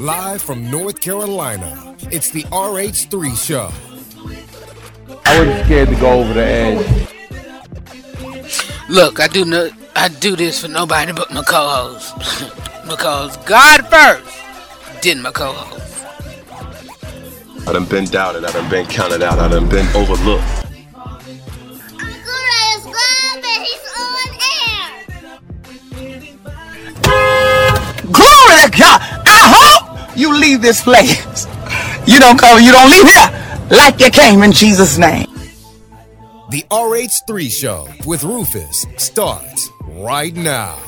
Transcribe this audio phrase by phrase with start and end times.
[0.00, 3.70] Live from North Carolina, it's the RH3 Show.
[5.26, 7.08] I wasn't scared to go over the edge.
[8.88, 12.16] Look, I do no, I do this for nobody but my co-host.
[12.88, 16.06] because God first, then my co-host.
[17.68, 20.44] I done been doubted, I done been counted out, I done been overlooked.
[28.10, 29.19] Glory to God.
[30.10, 31.46] I hope you leave this place.
[32.06, 35.28] You don't come, you don't leave here like you came in Jesus' name.
[36.50, 40.78] The RH3 Show with Rufus starts right now.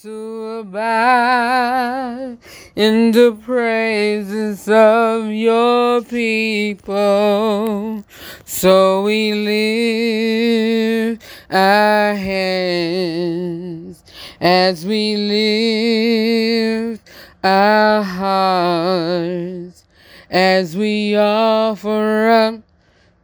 [0.00, 2.38] To abide
[2.74, 8.02] in the praises of your people.
[8.46, 14.02] So we lift our hands
[14.40, 17.10] as we lift
[17.44, 19.84] our hearts
[20.30, 22.62] as we offer up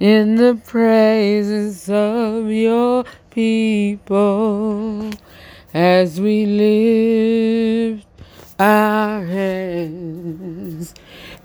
[0.00, 5.12] in the praises of your people.
[5.72, 8.08] As we lift
[8.58, 10.94] our hands,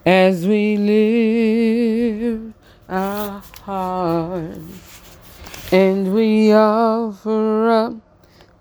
[0.03, 2.55] as we lift
[2.89, 5.11] our hearts,
[5.71, 8.08] and we offer up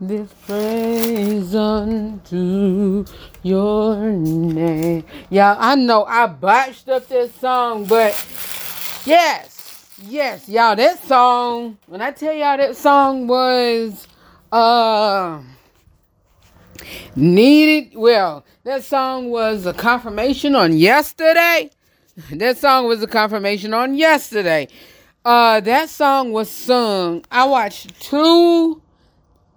[0.01, 3.05] this praise unto
[3.43, 5.05] your name.
[5.29, 8.13] Y'all, I know I botched up this song, but
[9.05, 14.07] yes, yes, y'all, that song, when I tell y'all that song was
[14.53, 15.41] uh
[17.17, 21.71] needed, well, that song was a confirmation on yesterday.
[22.33, 24.67] That song was a confirmation on yesterday.
[25.25, 27.25] Uh that song was sung.
[27.31, 28.83] I watched two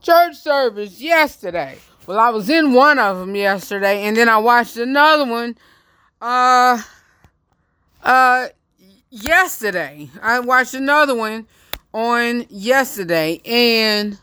[0.02, 1.78] church service yesterday.
[2.08, 5.56] Well, I was in one of them yesterday, and then I watched another one.
[6.20, 6.82] Uh,
[8.04, 8.48] uh,
[9.10, 11.48] yesterday I watched another one
[11.94, 14.18] on yesterday, and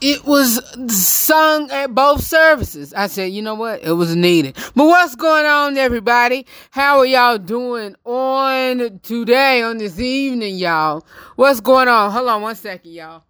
[0.00, 0.60] it was
[0.92, 2.92] sung at both services.
[2.94, 3.82] I said, you know what?
[3.84, 4.56] It was needed.
[4.74, 6.46] But what's going on, everybody?
[6.70, 11.06] How are y'all doing on today, on this evening, y'all?
[11.36, 12.10] What's going on?
[12.10, 13.22] Hold on one second, y'all.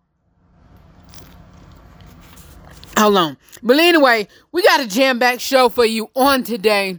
[2.99, 3.37] Hold on.
[3.62, 6.99] But anyway, we got a jam packed show for you on today.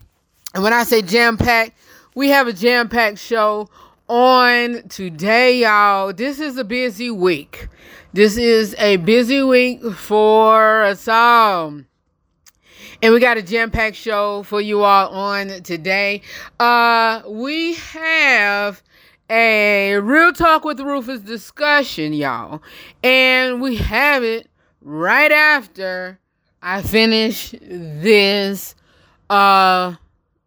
[0.53, 1.74] And when I say jam packed,
[2.16, 3.69] we have a jam packed show
[4.07, 6.12] on today, y'all.
[6.12, 7.69] This is a busy week.
[8.13, 11.81] This is a busy week for us all.
[13.02, 16.22] And we got a jam packed show for you all on today.
[16.59, 18.84] Uh, we have
[19.29, 22.62] a real talk with Rufus discussion, y'all.
[23.02, 24.50] And we have it
[24.81, 26.19] right after
[26.62, 28.75] I finish this
[29.30, 29.96] uh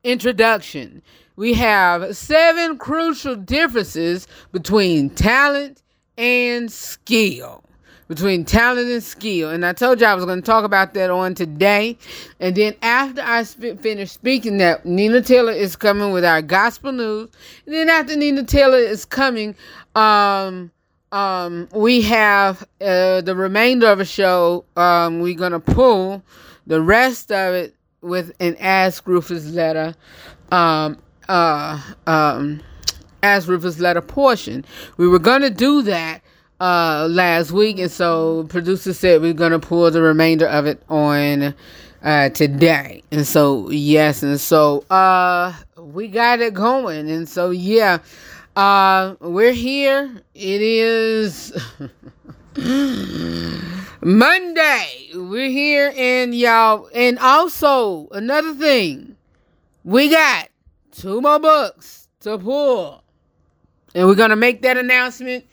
[0.05, 1.03] introduction.
[1.37, 5.83] We have seven crucial differences between talent
[6.17, 7.65] and skill.
[8.07, 9.51] Between talent and skill.
[9.51, 11.99] And I told you I was going to talk about that on today.
[12.39, 16.93] And then after I sp- finish speaking that, Nina Taylor is coming with our gospel
[16.93, 17.31] news.
[17.67, 19.57] And then after Nina Taylor is coming,
[19.97, 20.71] um,
[21.15, 24.65] um, we have uh, the remainder of the show.
[24.77, 26.25] Um, we're gonna pull
[26.67, 29.95] the rest of it with an Ask Rufus letter.
[30.51, 32.61] Um, uh, um,
[33.23, 34.65] Ask Rufus letter portion.
[34.97, 36.21] We were gonna do that
[36.61, 41.55] uh last week, and so producer said we're gonna pull the remainder of it on
[42.03, 43.03] uh today.
[43.13, 47.99] And so yes, and so uh we got it going, and so yeah.
[48.57, 50.23] Uh, we're here.
[50.35, 51.53] It is
[54.01, 55.11] Monday.
[55.15, 59.17] We're here, and y'all, and also another thing,
[59.83, 60.49] we got
[60.93, 63.03] two more books to pull.
[63.95, 65.45] and we're gonna make that announcement.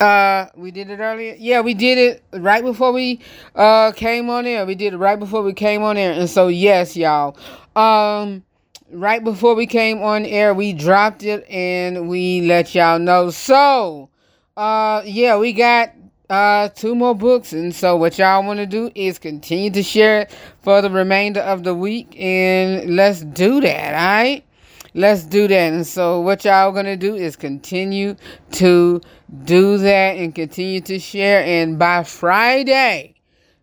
[0.00, 1.34] Uh, we did it earlier.
[1.38, 3.20] Yeah, we did it right before we
[3.54, 4.64] uh came on air.
[4.66, 7.36] We did it right before we came on air, and so yes, y'all.
[7.76, 8.44] Um,
[8.92, 13.30] right before we came on air, we dropped it and we let y'all know.
[13.30, 14.10] So,
[14.56, 15.92] uh, yeah, we got
[16.30, 20.22] uh two more books, and so what y'all want to do is continue to share
[20.22, 23.94] it for the remainder of the week, and let's do that.
[23.94, 24.44] All right.
[24.94, 25.72] Let's do that.
[25.72, 28.14] And so, what y'all gonna do is continue
[28.52, 29.00] to
[29.44, 31.42] do that and continue to share.
[31.42, 33.14] And by Friday,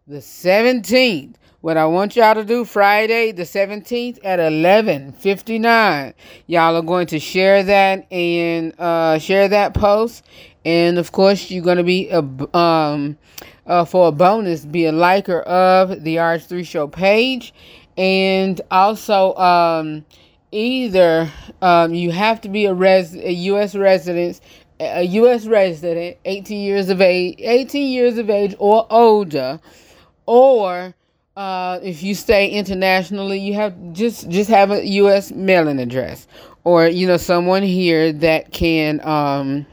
[0.08, 6.13] the 17th, what I want y'all to do Friday the 17th at 11:59,
[6.47, 10.23] y'all are going to share that and uh, share that post,
[10.63, 12.19] and of course you're going to be a
[12.57, 13.17] um
[13.65, 17.53] uh, for a bonus be a liker of the RH3 Show page,
[17.97, 20.06] and also um
[20.51, 21.29] either
[21.61, 23.75] um, you have to be a res a U.S.
[23.75, 24.39] resident,
[24.79, 25.45] a U.S.
[25.45, 29.59] resident, 18 years of age, 18 years of age or older,
[30.25, 30.95] or
[31.39, 35.31] uh, if you stay internationally, you have just just have a U.S.
[35.31, 36.27] mailing address,
[36.65, 39.65] or you know someone here that can um,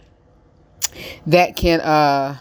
[1.27, 2.39] that can uh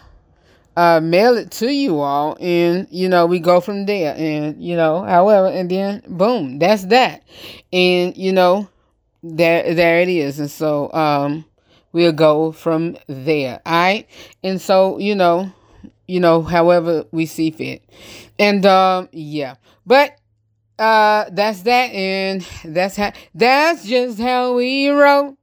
[0.77, 4.75] uh, mail it to you all, and you know we go from there, and you
[4.75, 7.23] know, however, and then boom, that's that,
[7.73, 8.69] and you know,
[9.23, 11.43] there there it is, and so um,
[11.93, 14.07] we'll go from there, all right,
[14.43, 15.51] and so you know,
[16.07, 17.83] you know, however we see fit,
[18.39, 19.55] and um, yeah,
[19.85, 20.17] but
[20.79, 25.37] uh, that's that, and that's how that's just how we roll.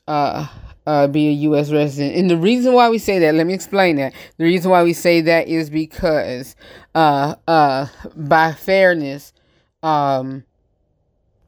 [0.07, 0.47] uh,
[0.89, 1.71] uh, be a U.S.
[1.71, 2.17] resident.
[2.17, 4.15] And the reason why we say that, let me explain that.
[4.39, 6.57] The reason why we say that is because,
[6.95, 9.35] uh, uh, by fairness,
[9.83, 10.45] um,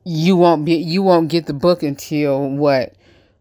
[0.05, 2.95] you won't be, you won't get the book until what,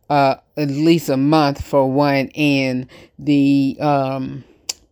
[0.10, 2.88] uh, at least a month for one, and
[3.20, 4.46] the um,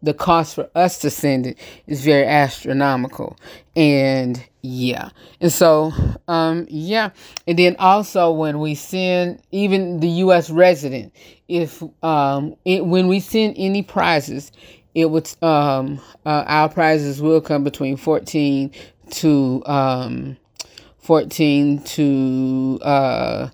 [0.07, 3.38] the cost for us to send it is very astronomical.
[3.75, 5.09] And yeah.
[5.42, 5.92] And so,
[6.30, 7.09] um, yeah.
[7.45, 10.50] And then also when we send even the U.S.
[10.50, 11.13] resident,
[11.50, 14.54] if, um, it, when we send any prizes,
[14.95, 18.71] it would, um, uh, our prizes will come between 14
[19.10, 20.38] to, um,
[21.00, 23.50] 14 to, uh,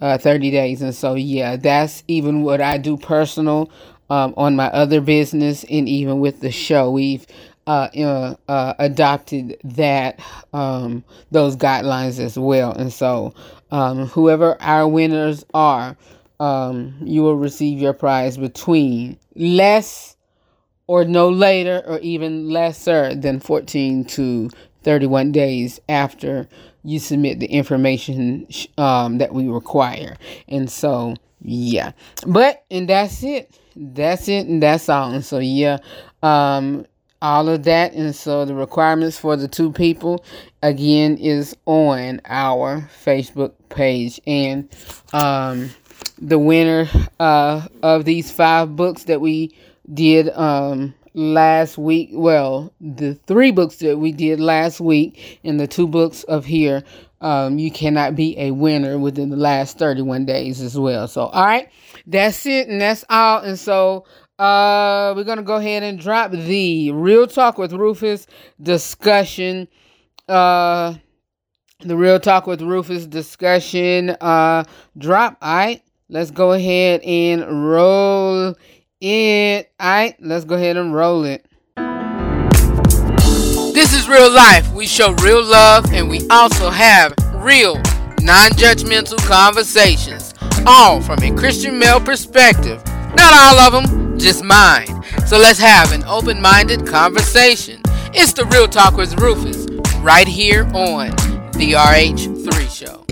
[0.00, 0.80] uh, 30 days.
[0.80, 3.70] And so, yeah, that's even what I do personal
[4.10, 6.90] um, on my other business and even with the show.
[6.90, 7.26] We've
[7.66, 10.20] uh, uh, uh, adopted that
[10.54, 12.72] um, those guidelines as well.
[12.72, 13.34] And so,
[13.70, 15.94] um, whoever our winners are,
[16.40, 20.16] um, you will receive your prize between less
[20.86, 24.48] or no later, or even lesser than 14 to
[24.84, 26.48] 31 days after
[26.82, 28.46] you submit the information
[28.78, 30.16] um, that we require.
[30.48, 31.92] And so, yeah.
[32.26, 35.12] But, and that's it that's it and that's all.
[35.12, 35.78] And so yeah,
[36.22, 36.86] um,
[37.20, 40.24] all of that and so the requirements for the two people
[40.62, 44.68] again is on our Facebook page and
[45.12, 45.70] um,
[46.20, 49.52] the winner uh, of these five books that we
[49.92, 55.66] did um, last week well the three books that we did last week and the
[55.66, 56.84] two books of here
[57.20, 61.08] um, you cannot be a winner within the last 31 days as well.
[61.08, 61.68] So all right
[62.06, 63.40] that's it and that's all.
[63.40, 64.04] And so
[64.38, 68.26] uh we're gonna go ahead and drop the real talk with rufus
[68.62, 69.66] discussion
[70.28, 70.94] uh
[71.80, 74.64] the real talk with rufus discussion uh
[74.96, 75.36] drop.
[75.42, 78.54] All right let's go ahead and roll
[79.00, 79.72] it.
[79.80, 81.47] All right let's go ahead and roll it
[83.78, 87.76] this is real life we show real love and we also have real
[88.20, 90.34] non-judgmental conversations
[90.66, 92.84] all from a Christian male perspective.
[93.14, 95.04] Not all of them, just mine.
[95.26, 97.80] So let's have an open minded conversation.
[98.12, 99.68] It's the Real Talk with Rufus,
[100.00, 101.10] right here on
[101.52, 103.04] the RH3 Show.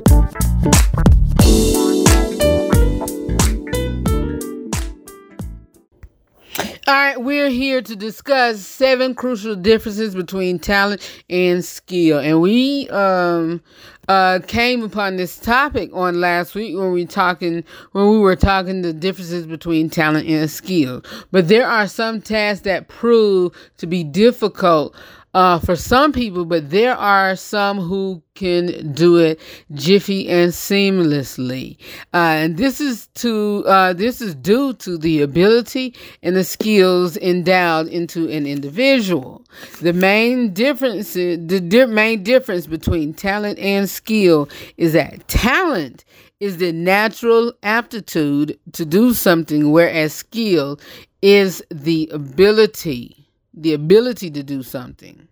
[6.88, 12.21] All right, we're here to discuss seven crucial differences between talent and skill.
[12.21, 13.61] And we um
[14.07, 18.83] uh came upon this topic on last week when we talking when we were talking
[18.83, 21.02] the differences between talent and skill.
[21.33, 24.95] But there are some tasks that prove to be difficult
[25.37, 29.38] uh, for some people, but there are some who can do it
[29.75, 31.76] jiffy and seamlessly.
[32.14, 37.19] Uh, and this is to uh, this is due to the ability and the skills
[37.19, 39.45] endowed into an individual.
[39.83, 46.07] The main difference, the di- main difference between talent and skill is that talent
[46.40, 50.81] is the natural aptitude to do something, whereas skill
[51.21, 53.15] is the ability
[53.56, 55.26] the ability to do something.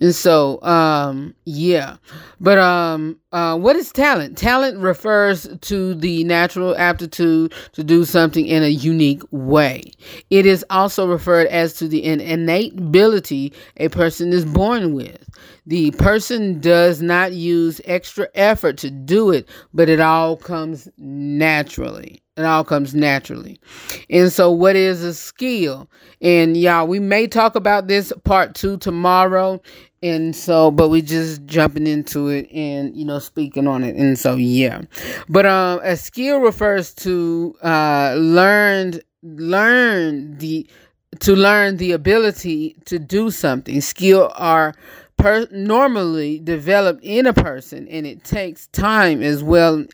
[0.00, 1.96] And so, um, yeah.
[2.40, 4.38] But um, uh, what is talent?
[4.38, 9.92] Talent refers to the natural aptitude to do something in a unique way.
[10.30, 15.28] It is also referred as to the innate ability a person is born with.
[15.66, 22.22] The person does not use extra effort to do it, but it all comes naturally.
[22.40, 23.60] It all comes naturally.
[24.08, 25.88] And so, what is a skill?
[26.20, 29.60] And y'all, we may talk about this part two tomorrow.
[30.02, 33.96] And so, but we just jumping into it and, you know, speaking on it.
[33.96, 34.82] And so, yeah.
[35.28, 40.66] But um, a skill refers to uh, learned, learn the,
[41.18, 43.82] to learn the ability to do something.
[43.82, 44.74] Skill are
[45.20, 49.84] per- normally developed in a person and it takes time as well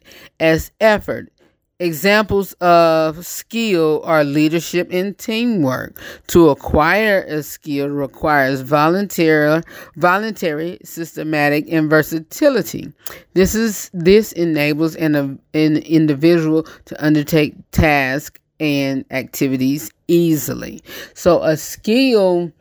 [0.41, 1.33] as effort
[1.79, 6.01] Examples of skill are leadership and teamwork.
[6.29, 9.63] To acquire a skill requires voluntary,
[9.97, 12.95] voluntary, systematic, and versatility.
[13.35, 15.17] This is this enables an,
[15.53, 20.81] an individual to undertake tasks and activities easily.
[21.13, 22.53] So a skill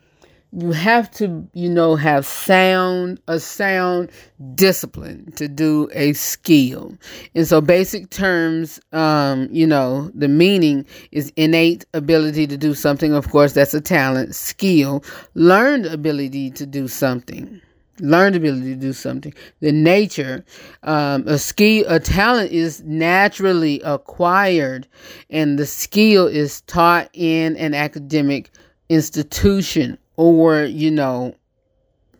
[0.58, 4.10] you have to you know have sound a sound
[4.54, 6.94] discipline to do a skill.
[7.34, 13.12] And so basic terms um you know the meaning is innate ability to do something.
[13.12, 17.60] Of course that's a talent skill learned ability to do something
[18.00, 19.32] learned ability to do something.
[19.60, 20.44] The nature
[20.82, 24.86] um, a skill a talent is naturally acquired
[25.30, 28.50] and the skill is taught in an academic
[28.88, 31.34] institution or, you know,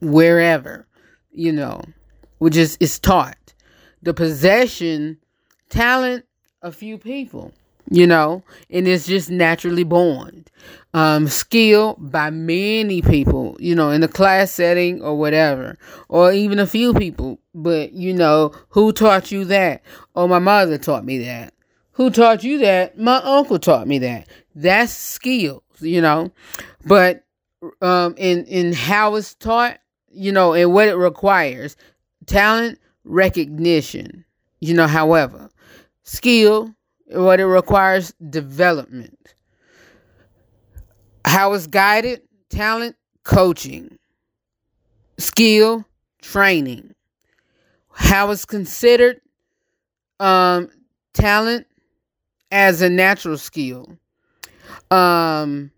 [0.01, 0.87] wherever,
[1.33, 1.83] you know,
[2.39, 3.37] which is, is taught.
[4.03, 5.19] The possession,
[5.69, 6.25] talent,
[6.63, 7.53] a few people,
[7.91, 10.45] you know, and it's just naturally born.
[10.95, 15.77] Um, skill by many people, you know, in a class setting or whatever,
[16.09, 17.39] or even a few people.
[17.55, 19.83] But, you know, who taught you that?
[20.15, 21.53] Oh, my mother taught me that.
[21.93, 22.99] Who taught you that?
[22.99, 24.29] My uncle taught me that.
[24.55, 26.33] That's skills, you know.
[26.85, 27.26] But
[27.81, 29.79] um, in in how it's taught,
[30.11, 31.77] you know, and what it requires.
[32.27, 34.25] Talent, recognition,
[34.61, 35.49] you know, however,
[36.05, 36.75] skill,
[37.09, 39.35] what it requires, development.
[41.27, 43.99] How it's guided, talent, coaching.
[45.19, 45.85] Skill,
[46.23, 46.95] training.
[47.93, 49.21] How it's considered,
[50.21, 50.71] um,
[51.15, 51.67] talent
[52.51, 53.99] as a natural skill.
[54.91, 55.73] Um,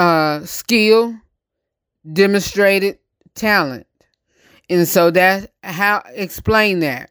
[0.00, 1.14] uh, skill,
[2.12, 2.98] demonstrated
[3.34, 3.86] talent.
[4.70, 7.10] And so that how explain that.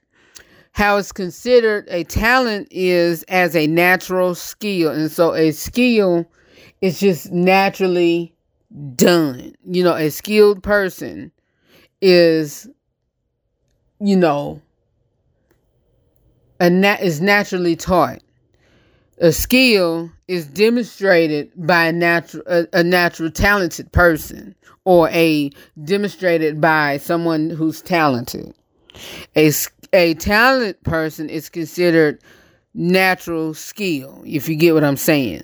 [0.74, 4.92] How it's considered a talent is as a natural skill.
[4.92, 6.26] And so a skill
[6.82, 8.36] is just naturally
[8.96, 9.54] done.
[9.66, 11.32] You know, a skilled person
[12.02, 12.68] is,
[14.00, 14.62] you know,
[16.60, 18.20] a nat- is naturally taught.
[19.22, 25.50] A skill is demonstrated by a natural a, natural talented person or a
[25.84, 28.54] demonstrated by someone who's talented.
[29.36, 29.52] A
[29.92, 32.22] a talented person is considered
[32.74, 35.44] natural skill, if you get what I'm saying.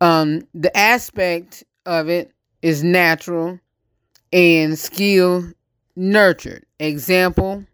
[0.00, 2.30] Um, the aspect of it
[2.62, 3.58] is natural
[4.32, 5.44] and skill
[5.96, 6.64] nurtured.
[6.78, 7.64] Example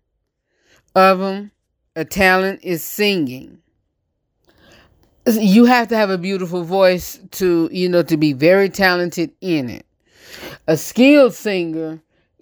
[0.95, 1.51] of them,
[1.97, 3.59] a talent is singing
[5.33, 9.71] you have to have a beautiful voice to you know to be very talented in
[9.71, 9.87] it
[10.67, 12.01] a skilled singer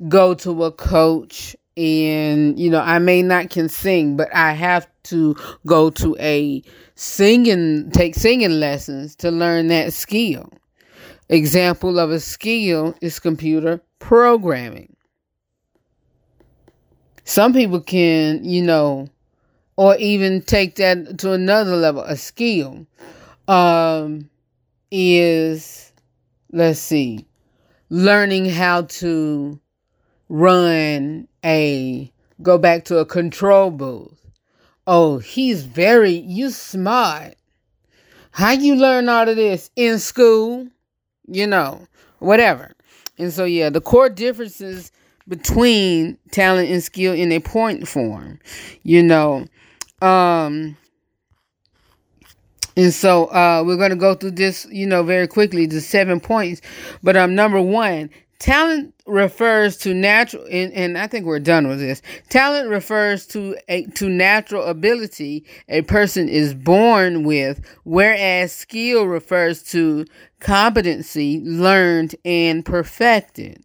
[0.08, 4.86] go to a coach and you know i may not can sing but i have
[5.02, 5.36] to
[5.66, 6.62] go to a
[6.94, 10.48] singing, take singing lessons to learn that skill.
[11.28, 14.94] Example of a skill is computer programming.
[17.24, 19.08] Some people can, you know,
[19.76, 22.02] or even take that to another level.
[22.02, 22.86] A skill
[23.48, 24.28] um,
[24.90, 25.92] is,
[26.52, 27.26] let's see,
[27.88, 29.58] learning how to
[30.28, 32.12] run a,
[32.42, 34.18] go back to a control booth.
[34.86, 37.34] Oh, he's very, you smart.
[38.32, 39.70] How you learn all of this?
[39.76, 40.66] In school,
[41.26, 41.86] you know,
[42.18, 42.74] whatever.
[43.18, 44.90] And so, yeah, the core differences
[45.28, 48.40] between talent and skill in a point form,
[48.82, 49.46] you know.
[50.02, 50.76] Um,
[52.76, 56.20] and so uh, we're going to go through this, you know, very quickly, the seven
[56.20, 56.62] points.
[57.02, 61.78] But um, number one, talent refers to natural, and, and I think we're done with
[61.78, 62.02] this.
[62.30, 69.62] Talent refers to a to natural ability a person is born with, whereas skill refers
[69.64, 70.06] to
[70.40, 73.62] competency learned and perfected.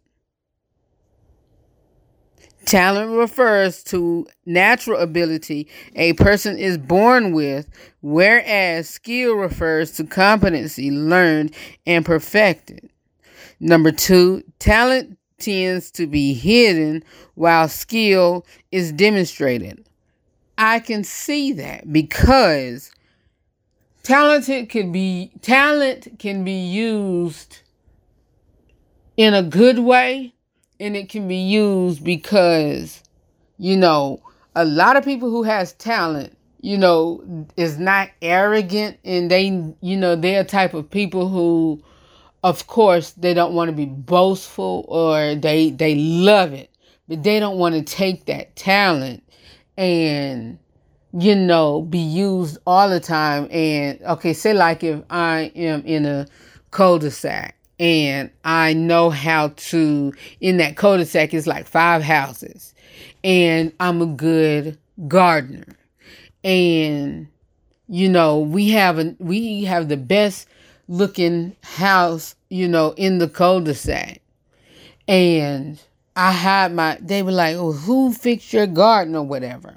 [2.68, 7.66] Talent refers to natural ability a person is born with,
[8.02, 11.54] whereas skill refers to competency learned
[11.86, 12.90] and perfected.
[13.58, 17.04] Number two, talent tends to be hidden
[17.36, 19.88] while skill is demonstrated.
[20.58, 22.90] I can see that because
[24.02, 27.60] talented can be talent can be used
[29.16, 30.34] in a good way
[30.80, 33.02] and it can be used because
[33.58, 34.20] you know
[34.54, 39.46] a lot of people who has talent you know is not arrogant and they
[39.80, 41.82] you know they're type of people who
[42.42, 46.70] of course they don't want to be boastful or they they love it
[47.08, 49.22] but they don't want to take that talent
[49.76, 50.58] and
[51.12, 53.48] you know be used all the time.
[53.50, 56.26] And okay say like if i am in a
[56.70, 62.74] cul-de-sac and I know how to in that cul-de-sac is like five houses.
[63.22, 65.76] And I'm a good gardener.
[66.42, 67.28] And
[67.88, 70.48] you know we have a we have the best
[70.88, 74.20] looking house you know in the cul-de-sac.
[75.06, 75.80] And
[76.16, 79.76] I had my they were like oh who fixed your garden or whatever?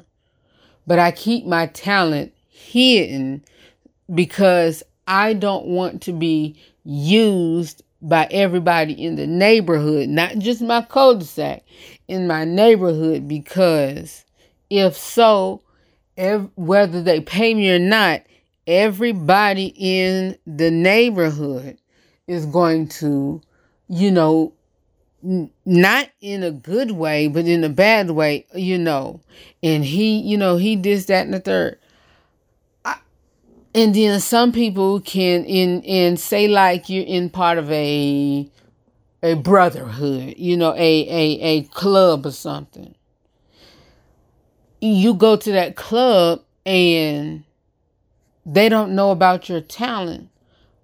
[0.88, 3.46] But I keep my talent hidden
[4.14, 10.82] because I don't want to be used by everybody in the neighborhood, not just my
[10.82, 11.64] cul-de-sac,
[12.08, 14.26] in my neighborhood, because
[14.70, 15.62] if so,
[16.18, 18.22] ev- whether they pay me or not,
[18.68, 21.78] everybody in the neighborhood
[22.28, 23.42] is going to,
[23.88, 24.54] you know,
[25.24, 29.22] n- not in a good way, but in a bad way, you know.
[29.62, 31.80] And he, you know, he did that and the third
[33.74, 38.50] and then some people can in in say like you're in part of a
[39.24, 42.96] a brotherhood you know a a, a club or something.
[44.82, 47.44] You go to that club and
[48.46, 50.30] they don't know about your talent.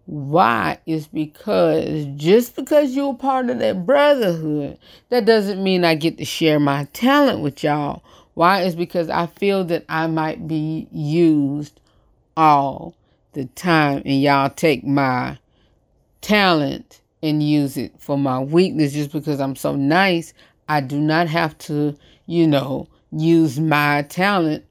[0.05, 0.77] Why?
[0.85, 4.77] Is because just because you're part of that brotherhood
[5.09, 8.03] that doesn't mean i get to share my talent with y'all.
[8.35, 8.61] Why?
[8.61, 11.81] Is because i feel that i might be used
[12.37, 12.95] all
[13.33, 15.37] the time and y'all take my
[16.21, 20.33] talent and use it for my weakness just because I'm so nice.
[20.69, 21.97] I do not have to,
[22.27, 24.63] you know, use my talent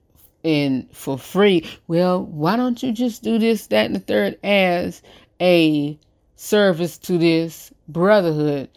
[0.44, 1.68] and for free.
[1.88, 5.02] Well, why don't you just do this, that, and the third as
[5.40, 5.98] a
[6.37, 8.70] service to this brotherhood?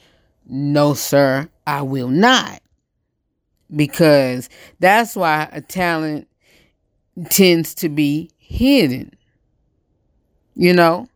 [0.47, 2.61] No, sir, I will not.
[3.75, 4.49] Because
[4.79, 6.27] that's why a talent
[7.29, 9.15] tends to be hidden.
[10.55, 11.07] You know,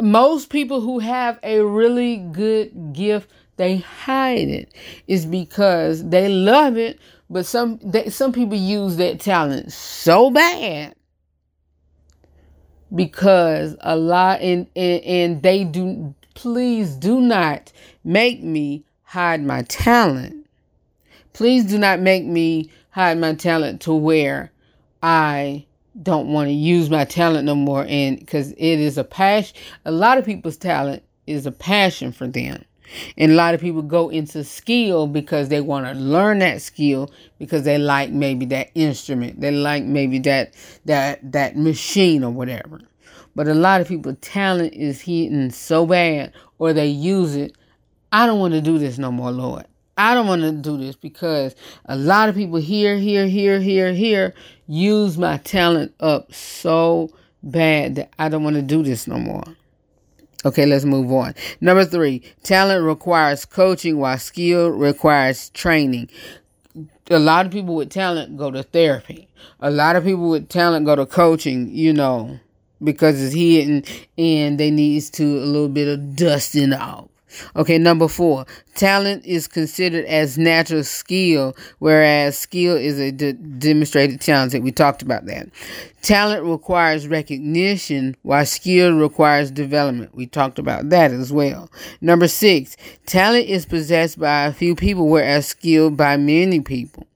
[0.00, 4.48] most people who have a really good gift, they hide it.
[4.48, 4.74] it.
[5.06, 10.94] Is because they love it, but some they, some people use that talent so bad
[12.94, 17.72] because a lot and, and and they do please do not
[18.04, 20.46] make me hide my talent.
[21.32, 24.52] Please do not make me hide my talent to where
[25.02, 25.66] I
[26.02, 29.90] don't want to use my talent no more and because it is a passion a
[29.90, 32.64] lot of people's talent is a passion for them.
[33.18, 37.10] And a lot of people go into skill because they want to learn that skill
[37.38, 40.54] because they like maybe that instrument they like maybe that
[40.86, 42.80] that that machine or whatever.
[43.36, 47.56] But a lot of people talent is hidden so bad or they use it
[48.12, 49.66] i don't want to do this no more lord
[49.98, 51.56] I don't want to do this because
[51.86, 54.32] a lot of people here, here, here, here, here
[54.68, 57.10] use my talent up so
[57.42, 59.42] bad that I don't want to do this no more.
[60.44, 61.34] Okay, let's move on.
[61.60, 66.10] Number three, talent requires coaching while skill requires training.
[67.10, 69.26] A lot of people with talent go to therapy.
[69.58, 72.38] A lot of people with talent go to coaching, you know,
[72.84, 73.82] because it's hidden
[74.16, 77.08] and they needs to a little bit of dusting off.
[77.56, 84.20] Okay, number four, talent is considered as natural skill, whereas skill is a de- demonstrated
[84.20, 84.52] talent.
[84.52, 85.48] That We talked about that.
[86.02, 90.14] Talent requires recognition, while skill requires development.
[90.14, 91.70] We talked about that as well.
[92.00, 97.06] Number six, talent is possessed by a few people, whereas skill by many people.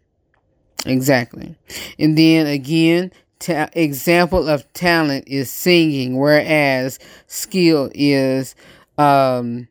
[0.87, 1.55] Exactly.
[1.99, 6.99] And then again, ta- example of talent is singing, whereas
[7.29, 8.55] skill is
[8.99, 9.69] um,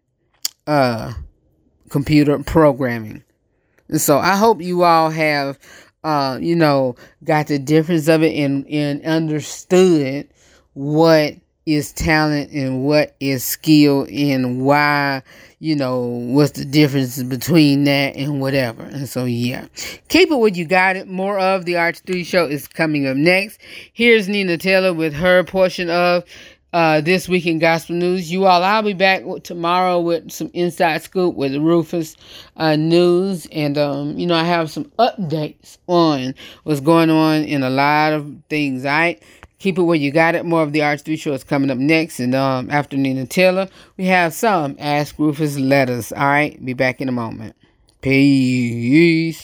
[0.72, 1.14] uh,
[1.90, 3.22] computer programming.
[3.90, 5.60] And so I hope you all have,
[6.02, 10.30] uh, you know, got the difference of it and, and understood
[10.72, 15.24] what is talent and what is skill and why,
[15.60, 18.84] you know, what's the difference between that and whatever.
[18.84, 19.68] And so, yeah,
[20.08, 21.10] keep it what you got it.
[21.10, 23.60] More of the RH3 show is coming up next.
[23.92, 26.24] Here's Nina Taylor with her portion of
[26.74, 28.32] uh, this week in gospel news.
[28.32, 32.16] You all, I'll be back tomorrow with some inside scoop with Rufus
[32.58, 37.64] uh, news, and um, you know I have some updates on what's going on in
[37.64, 38.86] a lot of things.
[38.86, 39.22] All right,
[39.60, 40.46] keep it where you got it.
[40.46, 44.06] More of the RH3 show is coming up next, and um, after Nina Taylor, we
[44.06, 46.12] have some Ask Rufus letters.
[46.12, 47.56] All right, be back in a moment.
[48.02, 49.44] Peace.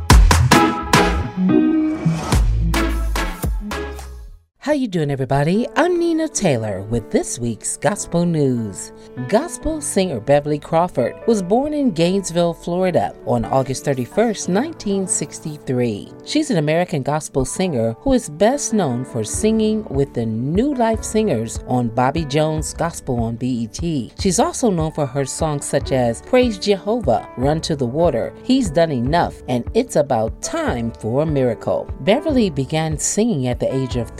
[4.61, 5.65] How you doing everybody?
[5.75, 8.93] I'm Nina Taylor with this week's Gospel News.
[9.27, 16.13] Gospel singer Beverly Crawford was born in Gainesville, Florida on August 31st, 1963.
[16.25, 21.03] She's an American gospel singer who is best known for singing with the New Life
[21.03, 23.81] Singers on Bobby Jones Gospel on BET.
[24.19, 28.69] She's also known for her songs such as Praise Jehovah, Run to the Water, He's
[28.69, 31.89] Done Enough, and It's About Time for a Miracle.
[32.01, 34.15] Beverly began singing at the age of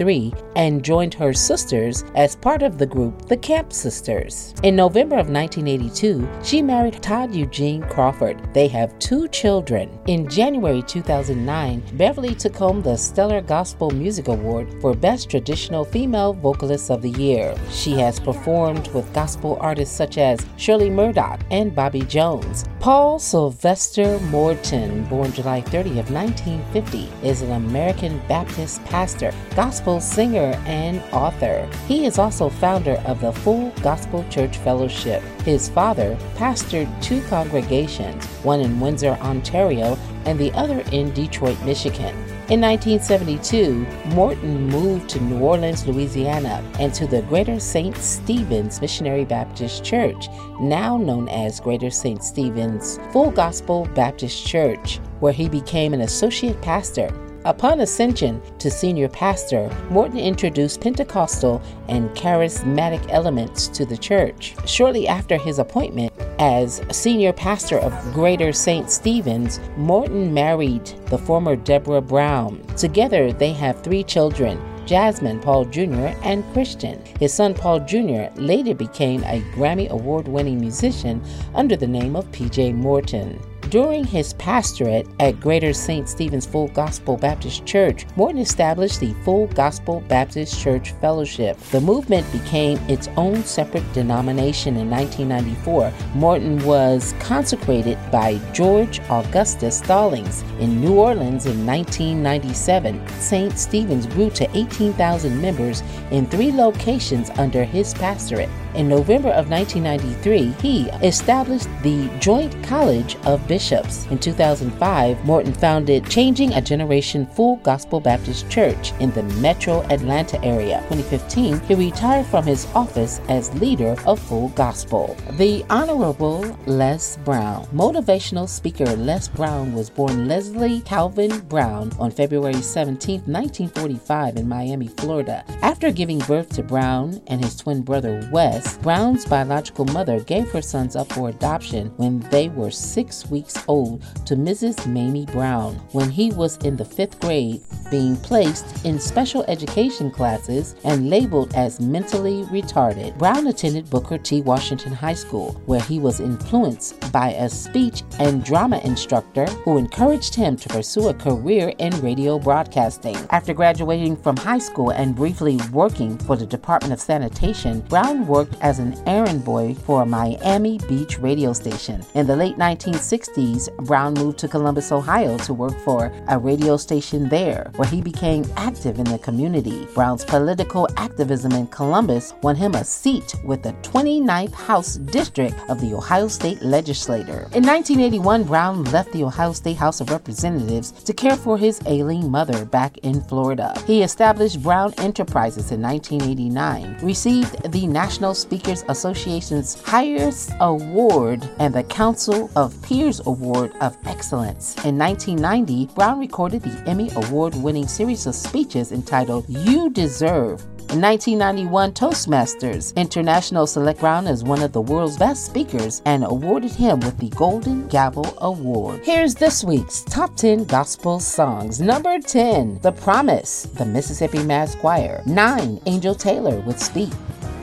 [0.56, 4.54] and joined her sisters as part of the group The Camp Sisters.
[4.64, 8.54] In November of 1982, she married Todd Eugene Crawford.
[8.54, 10.00] They have two children.
[10.08, 16.34] In January 2009, Beverly took home the Stellar Gospel Music Award for Best Traditional Female
[16.34, 17.56] Vocalist of the Year.
[17.70, 22.66] She has performed with gospel artists such as Shirley Murdock and Bobby Jones.
[22.80, 30.21] Paul Sylvester Morton, born July 30 of 1950, is an American Baptist pastor, gospel singer,
[30.22, 31.68] singer and author.
[31.88, 35.24] He is also founder of the Full Gospel Church Fellowship.
[35.46, 42.16] His father pastored two congregations, one in Windsor, Ontario, and the other in Detroit, Michigan.
[42.52, 47.98] In 1972, Morton moved to New Orleans, Louisiana, and to the Greater St.
[47.98, 50.28] Stephen's Missionary Baptist Church,
[50.60, 52.24] now known as Greater St.
[52.24, 57.10] Stephen's Full Gospel Baptist Church, where he became an associate pastor.
[57.44, 64.54] Upon ascension to senior pastor, Morton introduced Pentecostal and charismatic elements to the church.
[64.68, 68.92] Shortly after his appointment as senior pastor of Greater St.
[68.92, 72.62] Stephen's, Morton married the former Deborah Brown.
[72.78, 74.62] Together, they have three children.
[74.86, 77.02] Jasmine Paul Jr., and Christian.
[77.20, 78.26] His son Paul Jr.
[78.36, 81.24] later became a Grammy Award winning musician
[81.56, 83.40] under the name of PJ Morton.
[83.72, 86.10] During his pastorate at Greater St.
[86.10, 91.58] Stephen's Full Gospel Baptist Church, Morton established the Full Gospel Baptist Church Fellowship.
[91.72, 95.94] The movement became its own separate denomination in 1994.
[96.16, 103.08] Morton was consecrated by George Augustus Stallings in New Orleans in 1997.
[103.22, 103.58] St.
[103.58, 105.82] Stephen's grew to 18,000 members
[106.12, 108.50] in three locations under his pastorate.
[108.76, 114.08] In November of 1993, he established the Joint College of Bishops.
[114.08, 120.42] In 2005, Morton founded Changing a Generation Full Gospel Baptist Church in the metro Atlanta
[120.44, 120.78] area.
[120.90, 125.18] 2015, he retired from his office as leader of Full Gospel.
[125.32, 127.66] The Honorable Les Brown.
[127.74, 134.88] Motivational speaker Les Brown was born Leslie Calvin Brown on February 17, 1945, in Miami,
[134.88, 135.44] Florida.
[135.62, 140.62] After giving birth to Brown and his twin brother Wes, Brown's biological mother gave her
[140.62, 144.88] sons up for adoption when they were six weeks old to Mrs.
[144.88, 150.76] Mamie Brown when he was in the fifth grade, being placed in special education classes
[150.84, 153.18] and labeled as mentally retarded.
[153.18, 154.42] Brown attended Booker T.
[154.42, 160.34] Washington High School, where he was influenced by a speech and drama instructor who encouraged
[160.34, 163.18] him to pursue a career in radio broadcasting.
[163.30, 168.51] After graduating from high school and briefly working for the Department of Sanitation, Brown worked
[168.62, 172.04] as an errand boy for a Miami Beach radio station.
[172.14, 177.30] In the late 1960s, Brown moved to Columbus, Ohio to work for a radio station
[177.30, 179.88] there, where he became active in the community.
[179.94, 185.80] Brown's political activism in Columbus won him a seat with the 29th House District of
[185.82, 187.48] the Ohio State Legislature.
[187.54, 192.30] In 1981, Brown left the Ohio State House of Representatives to care for his ailing
[192.30, 193.74] mother back in Florida.
[193.86, 201.84] He established Brown Enterprises in 1989, received the National Speakers Association's highest award and the
[201.84, 204.76] Council of Peers Award of Excellence.
[204.84, 211.00] In 1990, Brown recorded the Emmy Award winning series of speeches entitled You Deserve in
[211.00, 217.00] 1991, Toastmasters International select Brown as one of the world's best speakers and awarded him
[217.00, 219.00] with the Golden Gavel Award.
[219.06, 221.80] Here's this week's Top 10 Gospel Songs.
[221.80, 225.24] Number 10, The Promise, the Mississippi Mass Choir.
[225.26, 227.14] 9, Angel Taylor with Speak.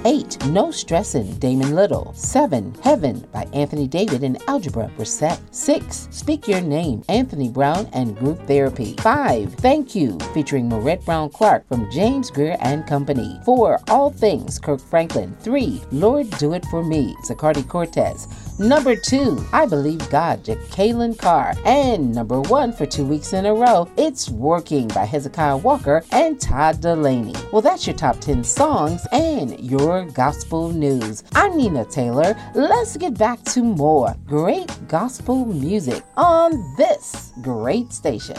[0.04, 0.46] 8.
[0.46, 2.12] No Stressin', Damon Little.
[2.14, 2.74] 7.
[2.82, 5.38] Heaven by Anthony David and Algebra Blessett.
[5.50, 6.08] 6.
[6.10, 8.94] Speak Your Name, Anthony Brown and Group Therapy.
[9.00, 9.54] 5.
[9.54, 13.40] Thank You, featuring Morette Brown Clark from James Grear and Company.
[13.44, 13.80] 4.
[13.88, 15.36] All Things, Kirk Franklin.
[15.40, 15.82] 3.
[15.90, 18.28] Lord Do It For Me, Zacardi Cortez.
[18.60, 21.54] Number 2, I Believe God, Jekalyn Carr.
[21.64, 26.40] And number 1 for two weeks in a row, It's Working by Hezekiah Walker and
[26.40, 27.36] Todd Delaney.
[27.52, 31.22] Well, that's your top 10 songs and your gospel news.
[31.36, 32.36] I'm Nina Taylor.
[32.56, 38.36] Let's get back to more great gospel music on this great station.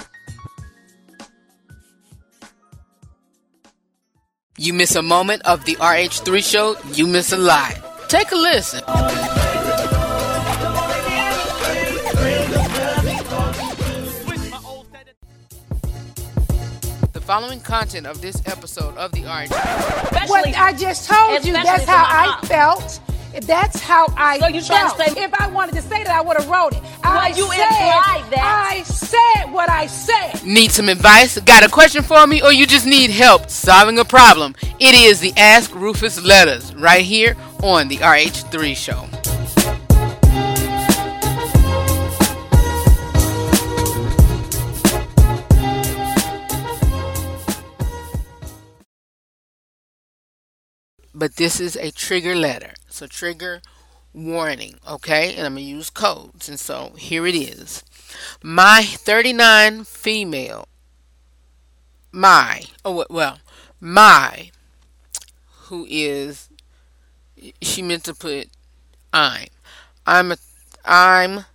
[4.58, 7.78] You miss a moment of the RH3 show, you miss a lot.
[8.10, 9.39] Take a listen.
[17.30, 19.54] Following content of this episode of the RH.
[20.28, 22.42] What I just told you, that's how I mom.
[22.46, 23.00] felt.
[23.44, 25.16] That's how I So you trying to felt.
[25.16, 26.82] say- if I wanted to say that, I would have wrote it.
[27.04, 28.68] I you said, implied that.
[28.72, 30.44] I said what I said.
[30.44, 31.38] Need some advice?
[31.42, 32.42] Got a question for me?
[32.42, 34.56] Or you just need help solving a problem?
[34.80, 39.08] It is the Ask Rufus Letters right here on the RH3 show.
[51.20, 52.76] But this is a trigger letter.
[52.88, 53.62] So trigger
[54.14, 55.36] warning, okay?
[55.36, 56.48] And I'm going to use codes.
[56.48, 57.84] And so here it is.
[58.42, 60.66] My 39 female,
[62.14, 63.40] my, oh, well,
[63.82, 64.52] my,
[65.64, 66.48] who is,
[67.62, 68.48] she meant to put
[69.12, 69.48] I'm.
[70.08, 70.38] I'm a,
[70.86, 71.46] I'm,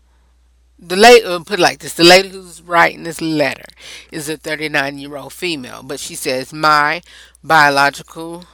[0.78, 3.72] the lady, uh, put it like this, the lady who's writing this letter
[4.12, 7.00] is a 39 year old female, but she says, my
[7.42, 8.44] biological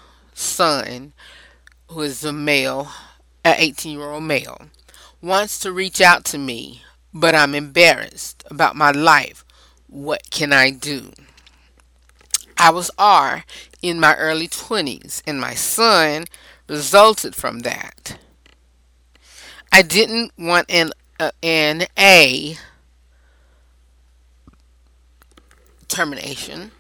[0.41, 1.13] son,
[1.89, 2.89] who is a male,
[3.45, 4.63] an 18 year old male,
[5.21, 9.45] wants to reach out to me, but I'm embarrassed about my life.
[9.89, 11.13] What can I do?
[12.57, 13.45] I was R
[13.83, 16.25] in my early 20s, and my son
[16.69, 18.19] resulted from that.
[19.73, 22.57] I didn't want an, uh, an A
[25.89, 26.71] termination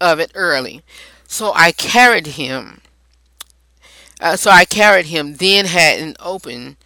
[0.00, 0.82] of it early,
[1.26, 2.80] so I carried him.
[4.20, 6.76] Uh, so I carried him, then had an open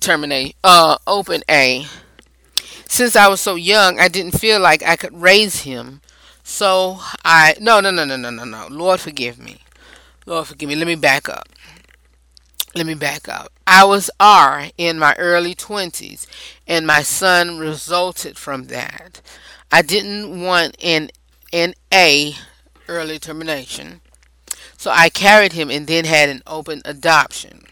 [0.00, 1.86] terminate, uh, open A.
[2.86, 6.00] Since I was so young, I didn't feel like I could raise him.
[6.44, 8.66] So I, no, no, no, no, no, no, no.
[8.70, 9.62] Lord forgive me.
[10.26, 10.76] Lord forgive me.
[10.76, 11.48] Let me back up.
[12.74, 13.52] Let me back up.
[13.66, 16.26] I was R in my early 20s,
[16.66, 19.20] and my son resulted from that.
[19.70, 21.10] I didn't want an,
[21.52, 22.34] an A
[22.88, 24.00] early termination.
[24.76, 27.64] So I carried him and then had an open adoption.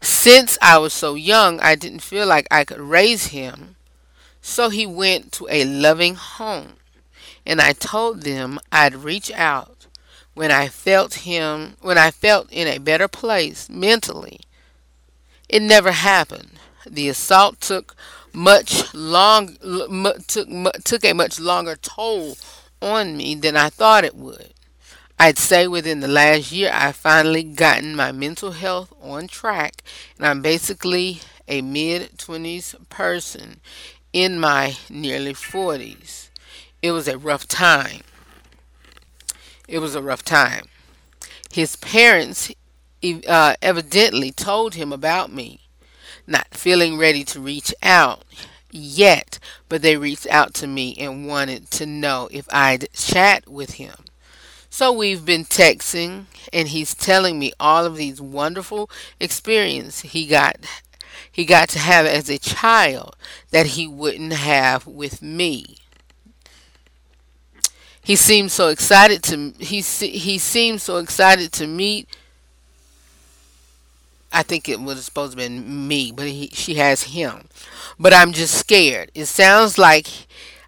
[0.00, 3.76] Since I was so young, I didn't feel like I could raise him.
[4.40, 6.74] So he went to a loving home.
[7.44, 9.86] And I told them I'd reach out
[10.34, 14.40] when I felt him, when I felt in a better place mentally.
[15.48, 16.52] It never happened.
[16.86, 17.96] The assault took
[18.32, 19.56] much long
[20.26, 20.48] took
[20.84, 22.36] took a much longer toll
[22.80, 24.52] on me than I thought it would.
[25.18, 29.82] I'd say within the last year, I've finally gotten my mental health on track,
[30.18, 33.60] and I'm basically a mid 20s person
[34.12, 36.28] in my nearly 40s.
[36.82, 38.02] It was a rough time.
[39.66, 40.66] It was a rough time.
[41.50, 42.52] His parents
[43.26, 45.60] uh, evidently told him about me,
[46.26, 48.22] not feeling ready to reach out
[48.76, 53.74] yet, but they reached out to me and wanted to know if I'd chat with
[53.74, 53.94] him.
[54.70, 60.58] So we've been texting, and he's telling me all of these wonderful experiences he got
[61.30, 63.16] he got to have as a child
[63.50, 65.76] that he wouldn't have with me.
[68.02, 72.08] He seems so excited to he he seems so excited to meet.
[74.32, 77.48] I think it was supposed to be me, but he, she has him.
[77.98, 79.10] But I'm just scared.
[79.14, 80.08] It sounds like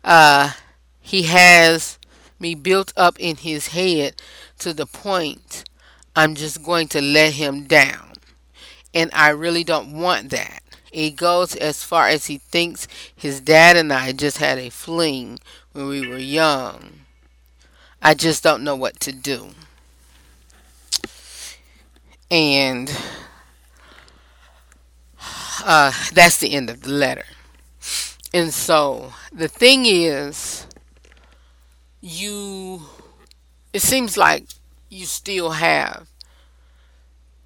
[0.05, 0.53] uh,
[1.01, 1.99] he has
[2.39, 4.21] me built up in his head
[4.61, 5.65] to the point
[6.17, 8.15] I'm just going to let him down.
[8.95, 10.63] And I really don't want that.
[10.91, 15.39] It goes as far as he thinks his dad and I just had a fling
[15.73, 17.01] when we were young.
[18.03, 19.51] I just don't know what to do.
[22.31, 22.91] And
[25.65, 27.25] uh, that's the end of the letter.
[28.33, 30.67] And so the thing is,
[32.01, 32.83] you,
[33.73, 34.47] it seems like
[34.89, 36.09] you still have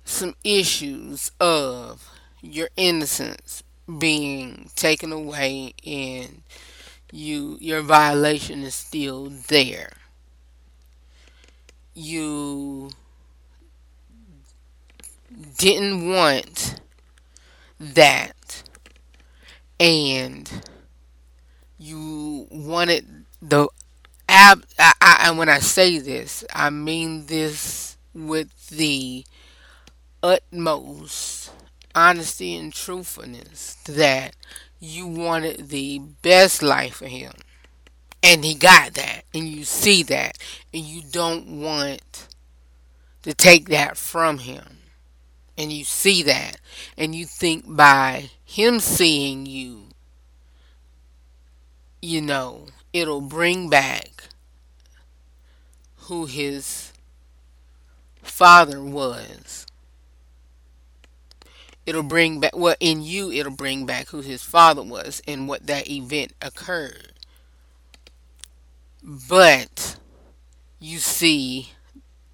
[0.04, 2.08] some issues of
[2.40, 3.62] your innocence
[3.98, 6.42] being taken away and
[7.12, 9.92] you your violation is still there
[11.94, 12.90] you
[15.58, 16.80] didn't want
[17.82, 18.62] that
[19.80, 20.50] and
[21.78, 23.68] you wanted the
[24.28, 29.24] ab I, I, and when I say this I mean this with the
[30.22, 31.50] utmost
[31.94, 34.34] honesty and truthfulness that
[34.80, 37.32] you wanted the best life for him.
[38.22, 39.22] And he got that.
[39.34, 40.38] And you see that.
[40.72, 42.28] And you don't want
[43.22, 44.78] to take that from him.
[45.56, 46.58] And you see that.
[46.96, 49.88] And you think by him seeing you,
[52.00, 54.24] you know, it'll bring back
[56.06, 56.92] who his
[58.22, 59.66] father was
[61.86, 65.66] it'll bring back well in you it'll bring back who his father was and what
[65.66, 67.12] that event occurred
[69.02, 69.96] but
[70.78, 71.72] you see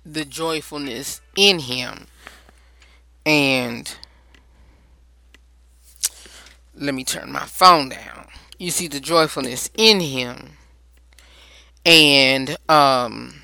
[0.04, 2.06] the joyfulness in him
[3.28, 3.94] and
[6.74, 8.26] let me turn my phone down.
[8.58, 10.52] You see the joyfulness in him.
[11.84, 13.42] And um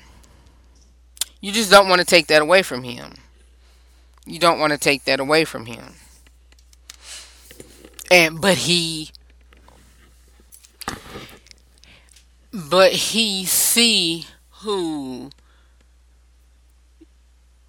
[1.39, 3.13] you just don't want to take that away from him.
[4.25, 5.93] You don't want to take that away from him.
[8.09, 9.11] And but he
[12.51, 14.25] but he see
[14.61, 15.29] who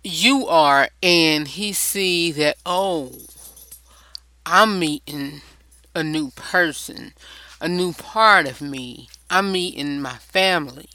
[0.06, 3.12] you are and he see that oh
[4.44, 5.42] I'm meeting
[5.96, 7.14] a new person,
[7.60, 9.08] a new part of me.
[9.28, 10.88] I'm meeting my family.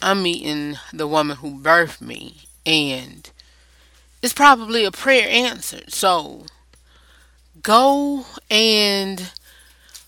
[0.00, 3.30] I'm meeting the woman who birthed me and
[4.22, 5.92] it's probably a prayer answered.
[5.92, 6.46] So
[7.62, 9.30] go and,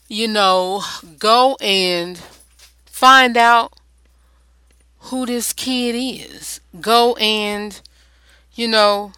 [0.09, 0.83] you know,
[1.18, 2.16] go and
[2.87, 3.75] find out
[5.01, 6.61] who this kid is.
[6.81, 7.79] Go and,
[8.54, 9.12] you know,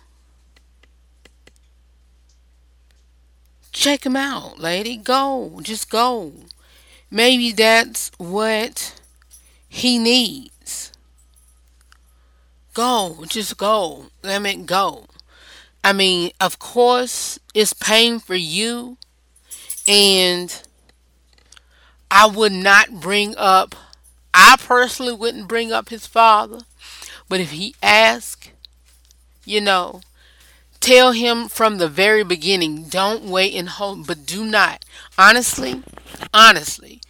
[3.72, 4.96] check him out, lady.
[4.96, 5.60] Go.
[5.62, 6.32] Just go.
[7.10, 9.00] Maybe that's what
[9.68, 10.92] he needs.
[12.72, 14.06] Go, just go.
[14.22, 15.06] Let it go.
[15.84, 18.96] I mean, of course, it's pain for you,
[19.86, 20.62] and
[22.10, 23.76] I would not bring up,
[24.32, 26.60] I personally wouldn't bring up his father,
[27.28, 28.48] but if he asks,
[29.44, 30.00] you know,
[30.80, 34.84] tell him from the very beginning, don't wait and hold, but do not.
[35.18, 35.82] Honestly,
[36.32, 37.00] honestly,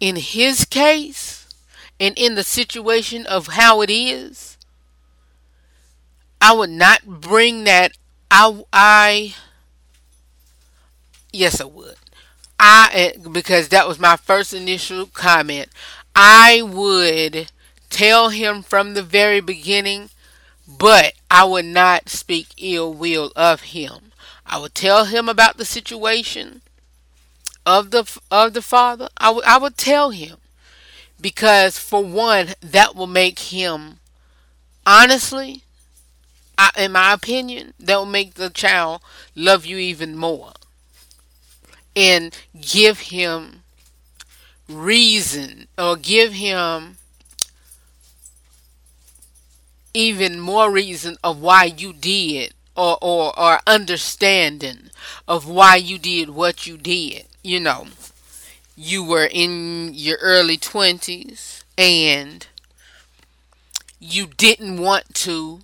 [0.00, 1.46] in his case,
[1.98, 4.56] and in the situation of how it is,
[6.40, 7.92] I would not bring that.
[8.30, 9.34] I I
[11.32, 11.96] yes, I would.
[12.58, 15.68] I eh, because that was my first initial comment.
[16.14, 17.50] I would
[17.90, 20.10] tell him from the very beginning,
[20.78, 24.12] but I would not speak ill will of him.
[24.46, 26.62] I would tell him about the situation
[27.66, 29.08] of the of the father.
[29.16, 30.38] I would I would tell him
[31.20, 33.98] because for one that will make him
[34.86, 35.62] honestly,
[36.56, 39.02] I, in my opinion, that will make the child
[39.34, 40.52] love you even more
[41.96, 43.62] and give him
[44.68, 46.96] reason or give him
[49.94, 54.90] even more reason of why you did or, or, or understanding
[55.28, 57.26] of why you did what you did.
[57.42, 57.88] You know,
[58.76, 62.46] you were in your early 20s and
[63.98, 65.60] you didn't want to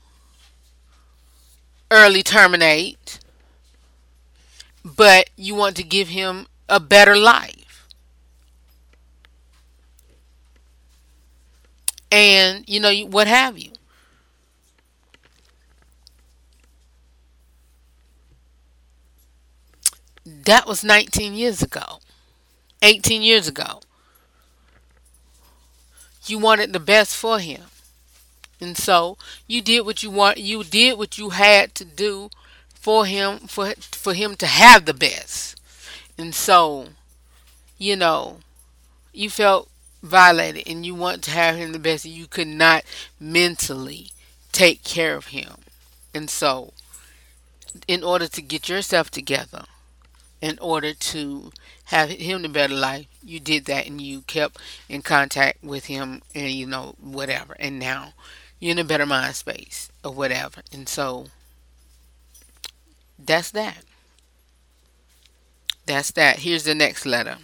[1.91, 3.19] early terminate,
[4.85, 7.87] but you want to give him a better life.
[12.11, 13.73] And, you know, what have you.
[20.47, 21.99] That was 19 years ago,
[22.81, 23.81] 18 years ago.
[26.25, 27.63] You wanted the best for him.
[28.61, 29.19] And so
[29.49, 32.31] you did what you want you did what you had to do
[32.73, 35.61] for him for for him to have the best.
[36.17, 36.91] And so,
[37.77, 38.39] you know,
[39.13, 39.69] you felt
[40.01, 42.85] violated and you want to have him the best and you could not
[43.19, 44.11] mentally
[44.53, 45.57] take care of him.
[46.15, 46.73] And so,
[47.89, 49.65] in order to get yourself together,
[50.41, 51.53] in order to
[51.87, 54.59] have him the better life, you did that and you kept
[54.89, 57.57] in contact with him and you know whatever.
[57.59, 58.13] And now
[58.61, 60.63] you're in a better mind space or whatever.
[60.73, 61.27] And so
[63.19, 63.85] that's that.
[65.87, 66.41] That's that.
[66.41, 67.39] Here's the next letter.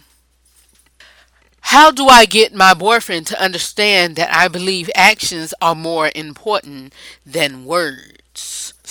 [1.61, 6.93] How do I get my boyfriend to understand that I believe actions are more important
[7.25, 8.22] than words?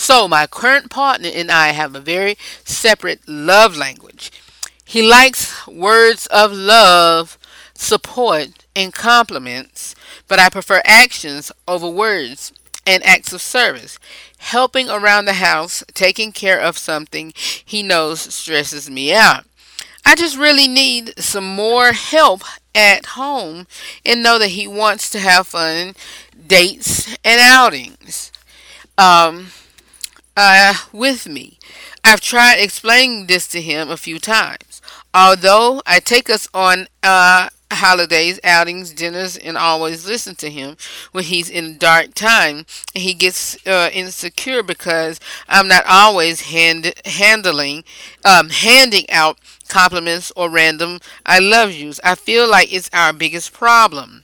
[0.02, 4.32] So, my current partner and I have a very separate love language.
[4.84, 7.38] He likes words of love,
[7.72, 9.94] support, and compliments,
[10.26, 12.52] but I prefer actions over words
[12.84, 14.00] and acts of service.
[14.38, 17.32] Helping around the house, taking care of something
[17.64, 19.44] he knows stresses me out.
[20.04, 22.42] I just really need some more help
[22.74, 23.68] at home
[24.04, 25.94] and know that he wants to have fun
[26.48, 28.32] dates and outings
[28.98, 29.52] um,
[30.36, 31.58] uh, with me.
[32.04, 34.80] I've tried explaining this to him a few times.
[35.14, 40.76] Although I take us on uh, holidays, outings, dinners, and always listen to him
[41.12, 42.66] when he's in dark time.
[42.94, 47.84] He gets uh, insecure because I'm not always hand handling,
[48.24, 53.52] um, handing out compliments or random "I love yous." I feel like it's our biggest
[53.52, 54.21] problem.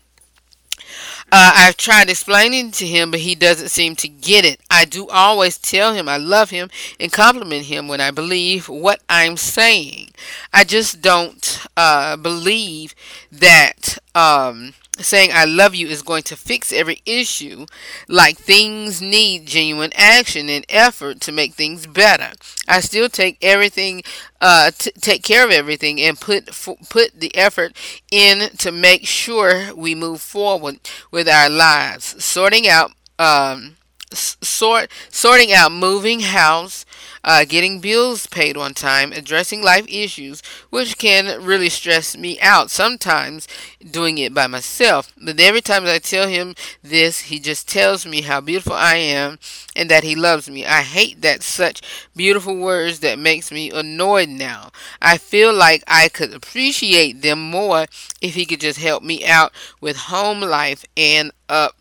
[1.31, 4.61] Uh, I've tried explaining to him, but he doesn't seem to get it.
[4.71, 9.03] I do always tell him I love him and compliment him when I believe what
[9.11, 10.11] I'm saying.
[10.55, 12.95] I just don't uh, believe
[13.31, 17.67] that um, saying I love you is going to fix every issue.
[18.09, 22.33] Like things need genuine action and effort to make things better.
[22.69, 24.03] I still take everything,
[24.41, 27.75] uh, t- take care of everything, and put f- put the effort
[28.11, 30.81] in to make sure we move forward
[31.11, 32.23] with our lives.
[32.25, 32.93] Sorting out.
[33.19, 33.78] Um,
[34.13, 36.85] sort sorting out moving house
[37.25, 42.71] uh, getting bills paid on time, addressing life issues, which can really stress me out
[42.71, 43.47] sometimes
[43.91, 45.13] doing it by myself.
[45.23, 49.39] But every time I tell him this, he just tells me how beautiful I am
[49.77, 50.65] and that he loves me.
[50.65, 51.83] I hate that such
[52.17, 54.71] beautiful words that makes me annoyed now.
[55.01, 57.87] I feel like I could appreciate them more
[58.21, 61.77] if he could just help me out with home life and up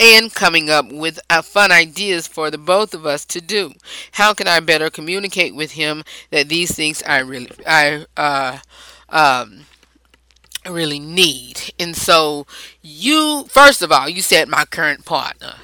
[0.00, 3.74] and coming up with uh, fun ideas for the both of us to do.
[4.12, 8.58] How can I better communicate with him that these things I really I uh,
[9.10, 9.66] um,
[10.68, 11.72] really need?
[11.78, 12.46] And so
[12.82, 15.54] you first of all, you said my current partner.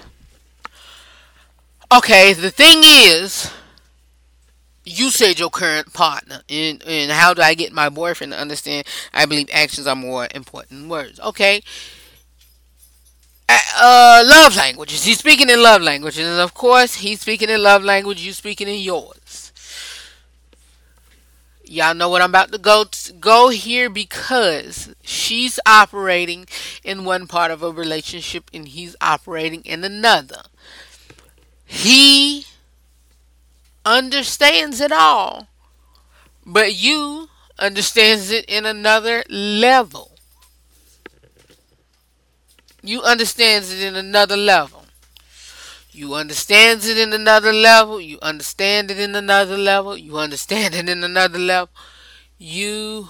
[1.92, 3.50] Okay, the thing is
[4.84, 8.86] you said your current partner and, and how do i get my boyfriend to understand
[9.12, 11.60] i believe actions are more important than words okay
[13.48, 15.04] uh, love languages.
[15.04, 18.24] He's speaking in love languages, and of course, he's speaking in love language.
[18.24, 19.52] You speaking in yours.
[21.68, 26.46] Y'all know what I'm about to go to go here because she's operating
[26.84, 30.42] in one part of a relationship and he's operating in another.
[31.64, 32.46] He
[33.84, 35.48] understands it all,
[36.44, 40.15] but you understands it in another level.
[42.86, 44.84] You understands it in another level.
[45.90, 48.00] You understands it in another level.
[48.00, 49.96] You understand it in another level.
[49.96, 51.70] You understand it in another level.
[52.38, 53.08] You,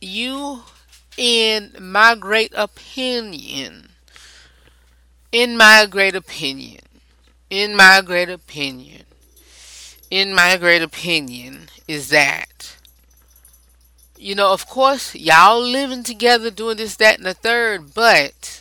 [0.00, 0.62] you,
[1.18, 3.90] in my great opinion,
[5.30, 6.84] in my great opinion,
[7.50, 9.02] in my great opinion,
[10.10, 12.76] in my great opinion, is that
[14.18, 18.57] you know, of course, y'all living together, doing this, that, and the third, but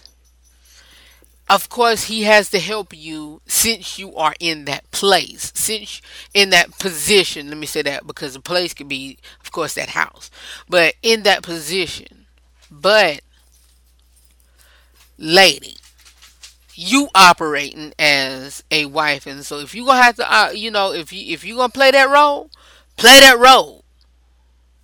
[1.49, 6.01] of course, he has to help you since you are in that place, since
[6.33, 7.47] in that position.
[7.47, 10.29] Let me say that because the place could be, of course, that house,
[10.67, 12.25] but in that position.
[12.69, 13.21] But,
[15.17, 15.77] lady,
[16.75, 20.91] you operating as a wife, and so if you gonna have to, uh, you know,
[20.91, 22.51] if you if you gonna play that role,
[22.97, 23.85] play that role,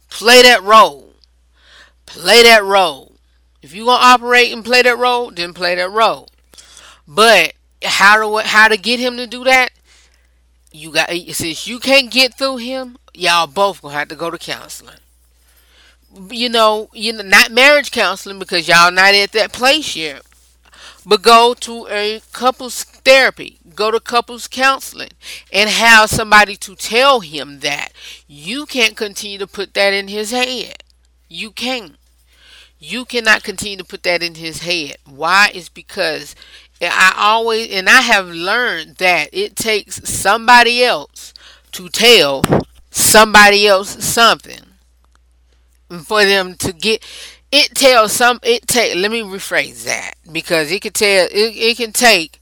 [0.10, 1.14] play that role,
[2.06, 3.18] play that role.
[3.62, 6.30] If you're gonna operate and play that role, then play that role.
[7.08, 9.70] But how to how to get him to do that?
[10.72, 14.38] You got since you can't get through him, y'all both gonna have to go to
[14.38, 14.98] counseling.
[16.30, 20.22] You know, you know, not marriage counseling because y'all not at that place yet.
[21.06, 25.12] But go to a couples therapy, go to couples counseling,
[25.52, 27.92] and have somebody to tell him that
[28.28, 30.84] you can't continue to put that in his head.
[31.30, 31.96] You can't.
[32.80, 34.98] You cannot continue to put that in his head.
[35.06, 35.52] Why?
[35.54, 36.36] Is because
[36.82, 41.34] I always, and I have learned that it takes somebody else
[41.74, 42.44] to tell
[42.92, 44.62] somebody else something
[46.04, 47.04] for them to get
[47.52, 51.78] it tells some it take let me rephrase that because it can tell it, it
[51.78, 52.40] can take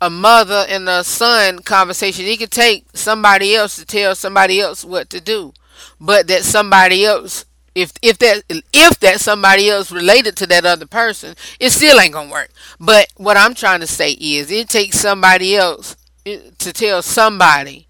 [0.00, 2.26] a mother and a son conversation.
[2.26, 5.54] It can take somebody else to tell somebody else what to do
[6.00, 10.86] but that somebody else if if that if that somebody else related to that other
[10.86, 12.50] person, it still ain't gonna work.
[12.78, 17.86] But what I'm trying to say is, it takes somebody else eh, to tell somebody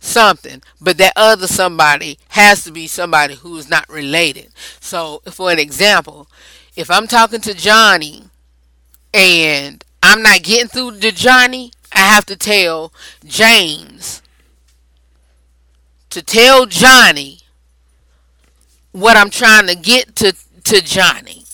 [0.00, 4.48] something, but that other somebody has to be somebody who is not related.
[4.80, 6.28] So, for an example,
[6.74, 8.24] if I'm talking to Johnny
[9.14, 12.92] and I'm not getting through to Johnny, I have to tell
[13.24, 14.20] James
[16.10, 17.41] to tell Johnny
[18.92, 20.34] what I'm trying to get to
[20.64, 21.44] to Johnny.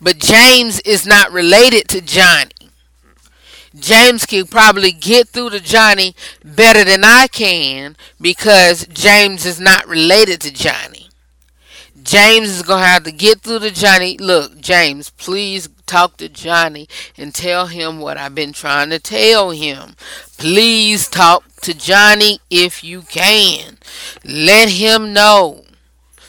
[0.00, 2.50] But James is not related to Johnny.
[3.74, 9.86] James can probably get through to Johnny better than I can because James is not
[9.88, 11.01] related to Johnny.
[12.02, 14.16] James is going to have to get through to Johnny.
[14.18, 19.50] Look, James, please talk to Johnny and tell him what I've been trying to tell
[19.50, 19.94] him.
[20.38, 23.78] Please talk to Johnny if you can.
[24.24, 25.64] Let him know.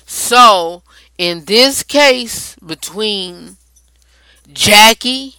[0.06, 0.84] So,
[1.18, 3.58] in this case, between
[4.52, 5.36] Jackie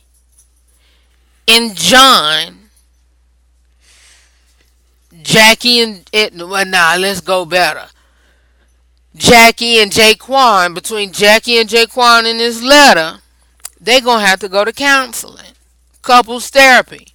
[1.47, 2.71] and John,
[5.23, 7.87] Jackie and it, well, nah, let's go better.
[9.17, 13.21] Jackie and Jaquan, between Jackie and Jaquan in this letter,
[13.81, 15.53] they're gonna have to go to counseling,
[16.03, 17.09] couples therapy.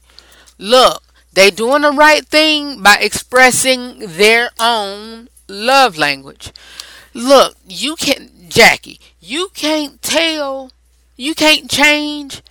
[0.58, 6.54] Look, they doing the right thing by expressing their own love language.
[7.14, 10.72] Look, you can't, Jackie, you can't tell,
[11.18, 12.42] you can't change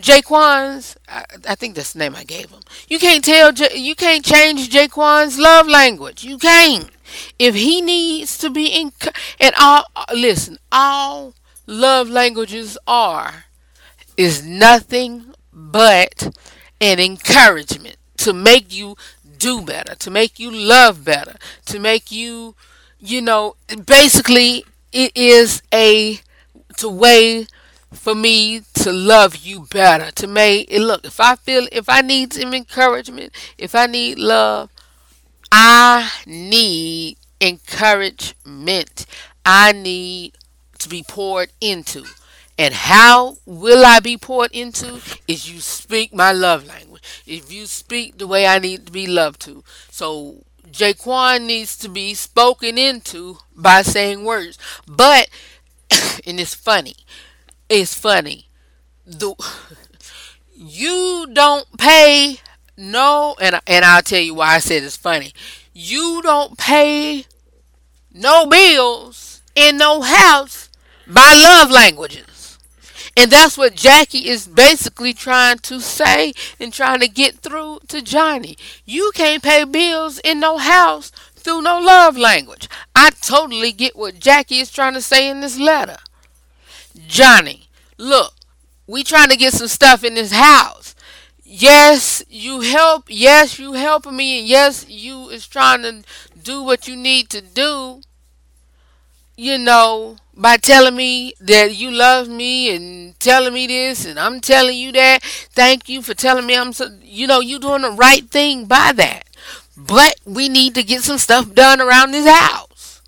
[0.00, 0.96] Jaquan's.
[1.08, 2.62] I, I think that's the name I gave him.
[2.88, 6.24] You can't tell, you can't change Jaquan's love language.
[6.24, 6.90] You can't.
[7.38, 8.92] If he needs to be in,
[9.40, 9.84] and all,
[10.14, 11.34] listen, all
[11.66, 13.44] love languages are
[14.16, 16.34] is nothing but
[16.80, 18.96] an encouragement to make you
[19.38, 21.36] do better, to make you love better,
[21.66, 22.54] to make you,
[22.98, 23.56] you know,
[23.86, 26.20] basically it is a
[26.78, 27.46] to way
[27.92, 32.00] for me to love you better, to make it look, if I feel if I
[32.00, 34.70] need some encouragement, if I need love,
[35.50, 39.06] I need encouragement.
[39.44, 40.36] I need
[40.78, 42.04] to be poured into.
[42.58, 45.00] And how will I be poured into?
[45.28, 47.02] Is you speak my love language.
[47.26, 49.62] If you speak the way I need to be loved to.
[49.90, 54.58] So Jaquan needs to be spoken into by saying words.
[54.86, 55.28] But
[56.26, 56.96] and it's funny.
[57.68, 58.48] It's funny.
[59.06, 59.34] The
[60.54, 62.38] you don't pay
[62.78, 65.32] no and and I'll tell you why I said it's funny.
[65.74, 67.26] You don't pay
[68.14, 70.70] no bills in no house
[71.06, 72.58] by love languages.
[73.16, 78.00] And that's what Jackie is basically trying to say and trying to get through to
[78.00, 78.56] Johnny.
[78.84, 82.68] You can't pay bills in no house through no love language.
[82.94, 85.96] I totally get what Jackie is trying to say in this letter.
[87.08, 88.34] Johnny, look,
[88.86, 90.94] we trying to get some stuff in this house.
[91.50, 93.06] Yes, you help.
[93.08, 94.38] Yes, you helping me.
[94.40, 96.04] And yes, you is trying to
[96.40, 98.02] do what you need to do.
[99.36, 104.40] you know, by telling me that you love me and telling me this and I'm
[104.40, 105.22] telling you that.
[105.22, 108.92] Thank you for telling me I'm so, you know, you doing the right thing by
[108.92, 109.24] that.
[109.76, 113.02] But we need to get some stuff done around this house.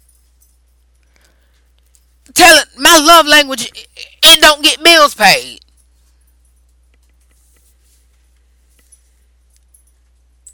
[2.34, 3.70] Tell it my love language
[4.22, 5.59] it don't get bills paid.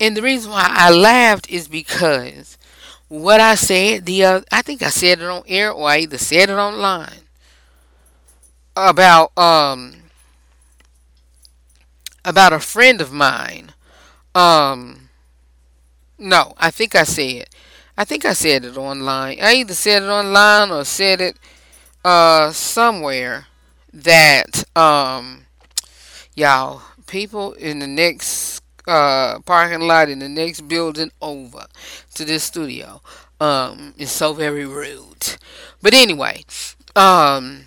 [0.00, 2.58] And the reason why I laughed is because
[3.08, 6.18] what I said the uh, I think I said it on air or I either
[6.18, 7.22] said it online
[8.76, 9.94] about um
[12.24, 13.72] about a friend of mine.
[14.34, 15.10] Um
[16.18, 17.54] no, I think I said it.
[17.96, 19.38] I think I said it online.
[19.40, 21.36] I either said it online or said it
[22.04, 23.46] uh somewhere
[23.92, 25.46] that um
[26.34, 28.55] y'all people in the next
[28.86, 31.66] uh, parking lot in the next building over
[32.14, 33.00] to this studio.
[33.38, 35.36] Um, is so very rude.
[35.82, 36.44] But anyway,
[36.94, 37.66] um,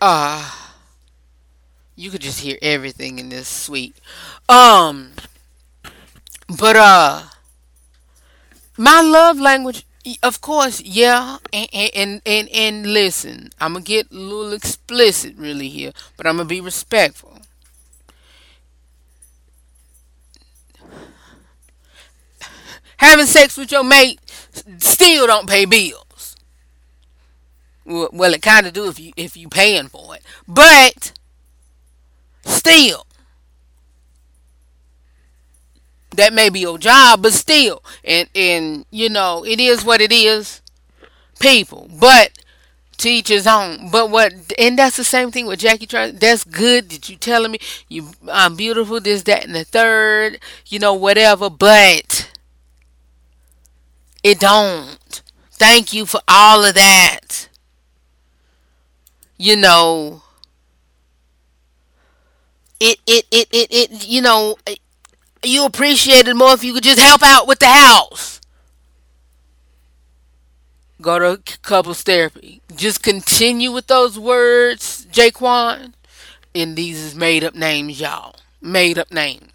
[0.00, 0.50] uh,
[1.96, 3.96] you could just hear everything in this suite.
[4.48, 5.12] Um,
[6.58, 7.22] but uh,
[8.76, 9.86] my love language,
[10.22, 15.68] of course, yeah, and and and, and listen, I'm gonna get a little explicit really
[15.68, 17.38] here, but I'm gonna be respectful.
[22.98, 24.20] Having sex with your mate
[24.78, 26.36] still don't pay bills.
[27.86, 31.12] Well, it kind of do if you if you paying for it, but
[32.44, 33.06] still,
[36.16, 40.12] that may be your job, but still, and and you know it is what it
[40.12, 40.62] is,
[41.40, 41.88] people.
[41.98, 42.32] But
[42.98, 43.90] to each his own.
[43.90, 46.16] But what, and that's the same thing with Jackie Trying.
[46.16, 50.78] That's good that you telling me you I'm beautiful, this, that, and the third, you
[50.78, 51.50] know, whatever.
[51.50, 52.30] But
[54.24, 55.22] it don't.
[55.52, 57.48] Thank you for all of that.
[59.36, 60.22] You know,
[62.80, 64.56] it, it, it, it, it, you know,
[65.44, 68.40] you appreciate it more if you could just help out with the house.
[71.00, 72.62] Go to couples therapy.
[72.74, 75.92] Just continue with those words, Jaquan.
[76.54, 78.36] And these is made up names, y'all.
[78.60, 79.53] Made up names.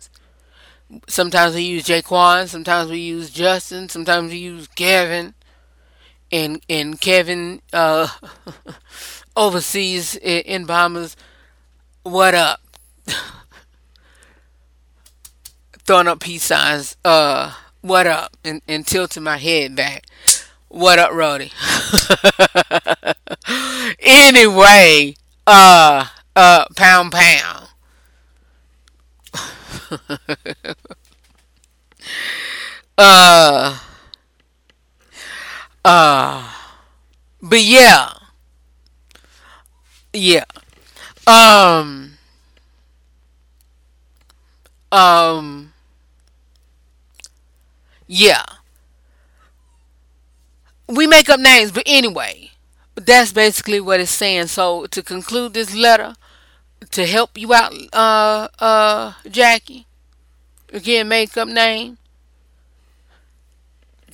[1.07, 5.33] Sometimes we use Jaquan, sometimes we use Justin, sometimes we use Kevin.
[6.31, 8.07] And and Kevin uh,
[9.35, 11.15] overseas in, in Bahamas.
[12.03, 12.61] What up?
[15.85, 16.95] Throwing up peace signs.
[17.03, 18.35] Uh, what up?
[18.43, 20.05] And, and tilting my head back.
[20.67, 21.51] What up, Roddy?
[23.99, 25.15] anyway,
[25.47, 27.68] uh, uh, pound pound.
[32.97, 33.79] uh
[35.85, 36.55] uh
[37.41, 38.11] but yeah.
[40.13, 40.45] Yeah.
[41.27, 42.17] Um
[44.91, 45.71] um
[48.07, 48.43] yeah.
[50.87, 52.51] We make up names but anyway
[52.95, 54.47] that's basically what it's saying.
[54.47, 56.15] So to conclude this letter
[56.91, 59.85] to help you out, uh, uh, Jackie.
[60.73, 61.97] Again, make up name.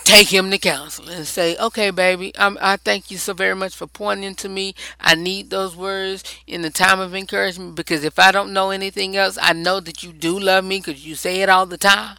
[0.05, 3.75] Take him to counseling and say, "Okay, baby, I'm, I thank you so very much
[3.75, 4.73] for pointing to me.
[5.01, 9.15] I need those words in the time of encouragement because if I don't know anything
[9.17, 12.17] else, I know that you do love me because you say it all the time.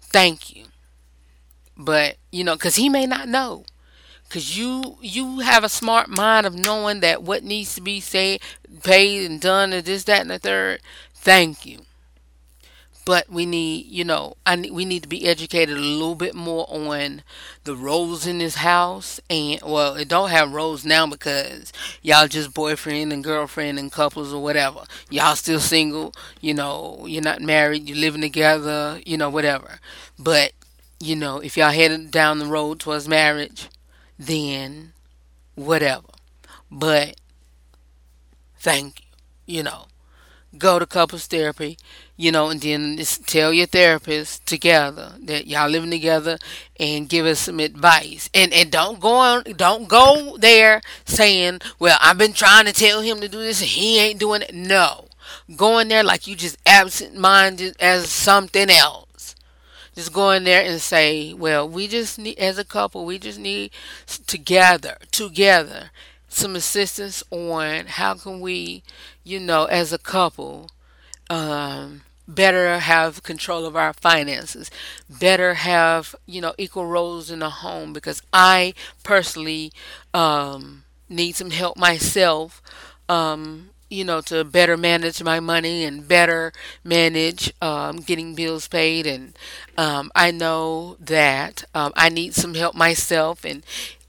[0.00, 0.66] Thank you,
[1.76, 3.64] but you know, because he may not know."
[4.34, 8.40] Cause you you have a smart mind of knowing that what needs to be said,
[8.82, 10.80] paid, and done, and this, that, and the third.
[11.14, 11.82] Thank you.
[13.06, 16.64] But we need, you know, I we need to be educated a little bit more
[16.70, 17.22] on
[17.64, 19.20] the roles in this house.
[19.28, 21.70] And well, it don't have roles now because
[22.00, 24.84] y'all just boyfriend and girlfriend and couples or whatever.
[25.10, 29.80] Y'all still single, you know, you're not married, you're living together, you know, whatever.
[30.18, 30.52] But
[30.98, 33.68] you know, if y'all headed down the road towards marriage,
[34.18, 34.92] then
[35.54, 36.08] whatever.
[36.70, 37.16] But
[38.58, 39.86] thank you, you know.
[40.56, 41.78] Go to couples therapy,
[42.16, 46.38] you know, and then just tell your therapist together that y'all living together
[46.78, 48.30] and give us some advice.
[48.32, 53.00] And and don't go on don't go there saying, Well, I've been trying to tell
[53.00, 54.54] him to do this and he ain't doing it.
[54.54, 55.08] No.
[55.56, 59.03] Go in there like you just absent minded as something else
[59.94, 63.38] just go in there and say, well, we just need, as a couple, we just
[63.38, 63.70] need
[64.26, 65.90] together, together,
[66.28, 68.82] some assistance on how can we,
[69.22, 70.70] you know, as a couple,
[71.30, 74.70] um, better have control of our finances,
[75.08, 79.72] better have, you know, equal roles in the home because I personally
[80.12, 82.62] um, need some help myself.
[83.08, 89.06] Um, you know, to better manage my money and better manage um, getting bills paid.
[89.06, 89.36] And
[89.76, 93.64] um, I know that um, I need some help myself, and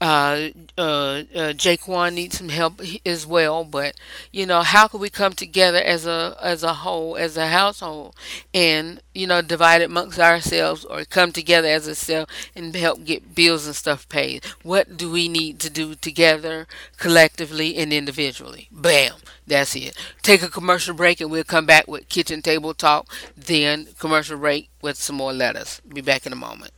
[0.06, 3.64] uh, uh, uh, needs some help as well.
[3.64, 3.96] But
[4.32, 8.14] you know, how can we come together as a as a whole, as a household,
[8.54, 13.34] and you know, divide amongst ourselves, or come together as a self and help get
[13.34, 14.44] bills and stuff paid?
[14.62, 18.68] What do we need to do together, collectively and individually?
[18.70, 19.14] Bam,
[19.46, 19.96] that's it.
[20.22, 23.12] Take a commercial break, and we'll come back with kitchen table talk.
[23.36, 25.80] Then commercial break with some more letters.
[25.88, 26.72] Be back in a moment.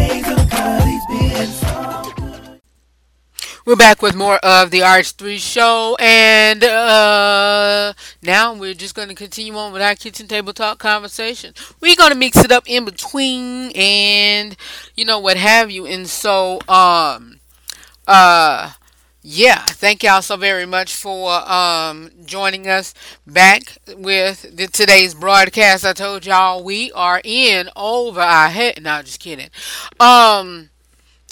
[3.66, 9.16] We're back with more of the RH3 show, and uh, now we're just going to
[9.16, 11.56] continue on with our kitchen table talk conversation.
[11.82, 14.56] We're going to mix it up in between, and
[14.94, 15.88] you know what have you.
[15.88, 17.40] And so, um,
[18.08, 18.74] uh,
[19.28, 22.94] yeah, thank y'all so very much for um, joining us
[23.26, 25.84] back with the, today's broadcast.
[25.84, 28.84] I told y'all we are in over our head.
[28.84, 29.50] No, just kidding.
[30.00, 30.70] Um,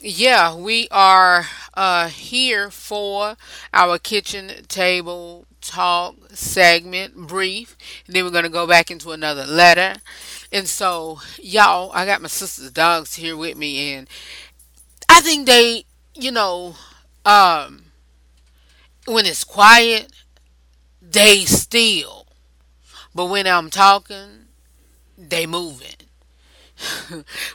[0.01, 3.37] yeah, we are uh, here for
[3.75, 7.77] our kitchen table talk segment, brief.
[8.07, 10.01] And then we're going to go back into another letter.
[10.51, 14.07] And so, y'all, I got my sister's dogs here with me, and
[15.07, 15.85] I think they,
[16.15, 16.75] you know,
[17.25, 17.82] um,
[19.05, 20.11] when it's quiet,
[21.01, 22.27] they still.
[23.13, 24.47] But when I'm talking,
[25.17, 25.95] they moving.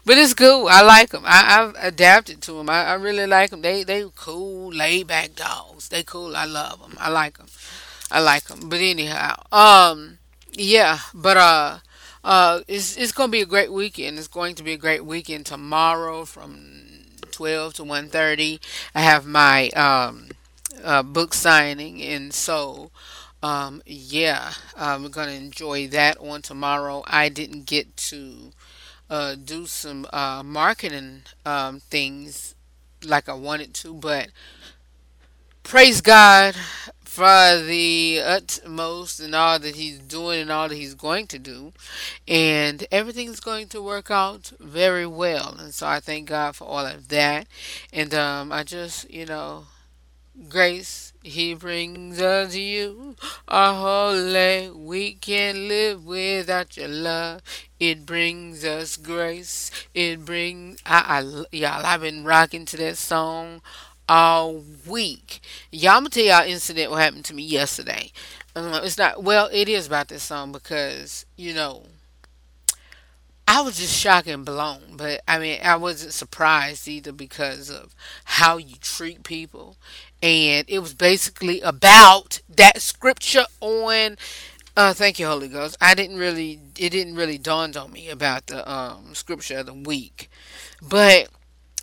[0.04, 0.68] but it's cool.
[0.68, 1.24] I like them.
[1.26, 2.70] I, have adapted to them.
[2.70, 3.62] I, I, really like them.
[3.62, 5.88] They they cool, laid back dogs.
[5.88, 6.36] They cool.
[6.36, 6.96] I love them.
[6.98, 7.48] I like them.
[8.10, 8.68] I like them.
[8.68, 10.18] But anyhow, um,
[10.52, 11.00] yeah.
[11.12, 11.78] But uh,
[12.24, 14.18] uh, it's it's gonna be a great weekend.
[14.18, 18.60] It's going to be a great weekend tomorrow from twelve to one thirty.
[18.94, 20.28] I have my um,
[20.84, 22.90] uh, book signing, and so.
[23.40, 27.04] Um, yeah, I'm gonna enjoy that on tomorrow.
[27.06, 28.50] I didn't get to
[29.10, 32.54] uh, do some uh, marketing um, things
[33.04, 34.28] like I wanted to, but
[35.62, 36.54] praise God
[37.04, 41.72] for the utmost and all that He's doing and all that He's going to do,
[42.26, 45.56] and everything's going to work out very well.
[45.58, 47.46] And so I thank God for all of that,
[47.92, 49.66] and um, I just you know,
[50.48, 53.16] grace he brings us you
[53.46, 54.70] are holy.
[54.70, 57.42] We can't live without your love.
[57.78, 59.70] It brings us grace.
[59.94, 61.84] It brings I, I y'all.
[61.84, 63.60] I've been rocking to that song
[64.08, 65.40] all week.
[65.70, 68.10] Y'all, I'm gonna tell y'all incident what happened to me yesterday.
[68.56, 69.50] Uh, it's not well.
[69.52, 71.84] It is about this song because you know
[73.50, 74.96] I was just shocked and blown.
[74.96, 77.94] But I mean, I wasn't surprised either because of
[78.24, 79.76] how you treat people.
[80.22, 84.18] And it was basically about that scripture on
[84.76, 85.76] uh, thank you holy ghost.
[85.80, 89.74] I didn't really it didn't really dawn on me about the um, scripture of the
[89.74, 90.30] week.
[90.82, 91.28] But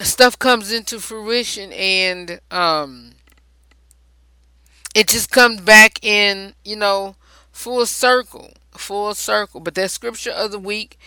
[0.02, 3.14] stuff comes into fruition and um,
[4.94, 7.16] it just comes back in you know
[7.52, 10.98] full circle full circle but that scripture of the week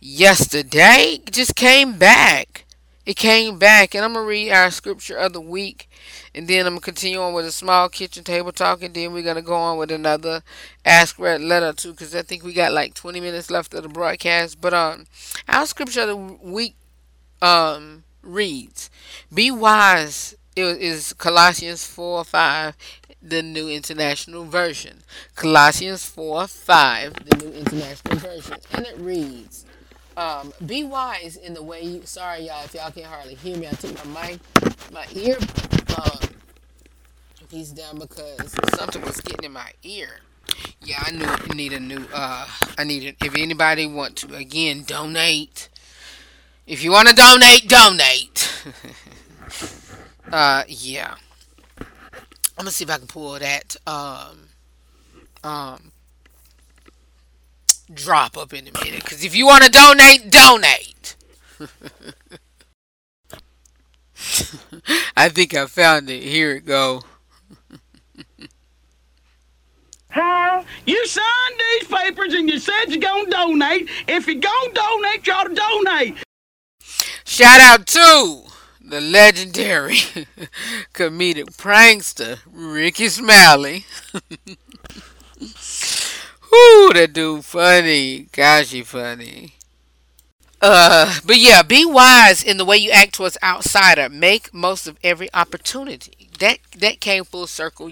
[0.00, 2.64] yesterday just came back
[3.04, 5.88] it came back and i'm gonna read our scripture of the week
[6.36, 9.22] and then I'm gonna continue on with a small kitchen table talk, and then we're
[9.22, 10.42] gonna go on with another
[10.84, 13.88] Ask Red letter too, because I think we got like 20 minutes left of the
[13.88, 14.60] broadcast.
[14.60, 15.06] But um,
[15.48, 16.76] our scripture of the week
[17.40, 18.90] um reads,
[19.32, 22.76] "Be wise." It is Colossians 4 5,
[23.28, 25.02] the New International Version.
[25.34, 28.56] Colossians 4 5, the New International Version.
[28.72, 29.64] And it reads,
[30.16, 32.02] Um, be wise in the way you.
[32.04, 33.66] Sorry, y'all, if y'all can't hardly hear me.
[33.66, 34.40] I took my mic,
[34.92, 35.36] my ear
[35.96, 36.18] um,
[37.48, 40.20] piece down because something was getting in my ear.
[40.82, 42.06] Yeah, I knew I need a new.
[42.12, 42.46] Uh,
[42.78, 43.16] I needed.
[43.22, 45.68] If anybody want to, again, donate.
[46.66, 48.64] If you want to donate, donate.
[50.32, 51.16] uh, yeah.
[52.58, 54.48] I'm gonna see if I can pull that um
[55.44, 55.92] um
[57.92, 59.04] drop up in a minute.
[59.04, 61.16] Cause if you want to donate, donate.
[65.16, 66.22] I think I found it.
[66.22, 67.02] Here it go.
[70.10, 70.62] Huh?
[70.86, 71.26] You signed
[71.58, 73.90] these papers and you said you're gonna donate.
[74.08, 76.16] If you're gonna donate, you ought to donate.
[77.24, 78.55] Shout out to
[78.88, 79.94] the legendary
[80.94, 83.84] comedic prankster Rickey Smiley.
[86.50, 88.28] Whoo, that dude funny.
[88.32, 89.54] Gosh, he funny.
[90.60, 94.08] Uh, but yeah, be wise in the way you act towards outsider.
[94.08, 96.28] Make most of every opportunity.
[96.38, 97.90] That that came full circle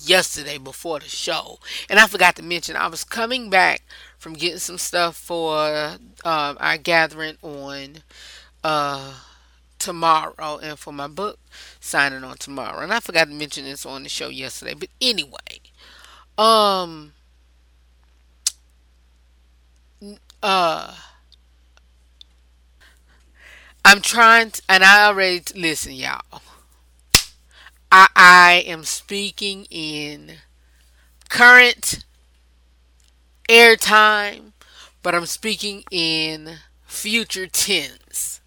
[0.00, 1.58] yesterday before the show,
[1.88, 3.82] and I forgot to mention I was coming back
[4.18, 5.56] from getting some stuff for
[6.24, 8.02] uh, our gathering on
[8.64, 9.14] uh
[9.84, 11.38] tomorrow and for my book
[11.80, 12.80] signing on tomorrow.
[12.80, 14.74] And I forgot to mention this on the show yesterday.
[14.74, 15.60] But anyway,
[16.38, 17.12] um
[20.42, 20.94] uh
[23.84, 26.40] I'm trying to, and I already listen y'all.
[27.90, 30.38] I I am speaking in
[31.28, 32.04] current
[33.48, 34.52] airtime,
[35.02, 38.40] but I'm speaking in future tense.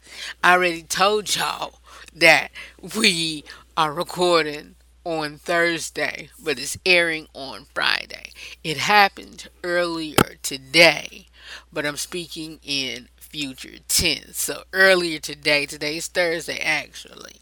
[0.43, 1.79] I already told y'all
[2.15, 2.51] that
[2.95, 3.43] we
[3.75, 8.31] are recording on Thursday, but it's airing on Friday.
[8.63, 11.27] It happened earlier today,
[11.71, 14.39] but I'm speaking in future tense.
[14.41, 17.37] So earlier today, today's Thursday actually.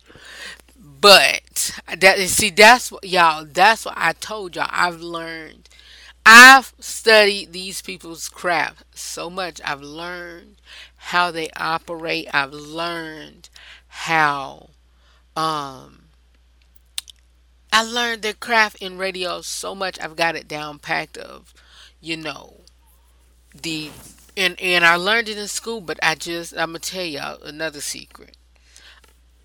[0.78, 4.68] But that see that's what y'all that's what I told y'all.
[4.70, 5.70] I've learned
[6.26, 9.62] I've studied these people's craft so much.
[9.64, 10.58] I've learned
[11.06, 12.28] how they operate.
[12.34, 13.50] I've learned
[13.88, 14.70] how
[15.36, 16.06] um
[17.72, 21.54] I learned their craft in radio so much I've got it down packed of,
[22.02, 22.62] you know,
[23.54, 23.92] the
[24.36, 27.82] and and I learned it in school, but I just I'm gonna tell y'all another
[27.82, 28.36] secret.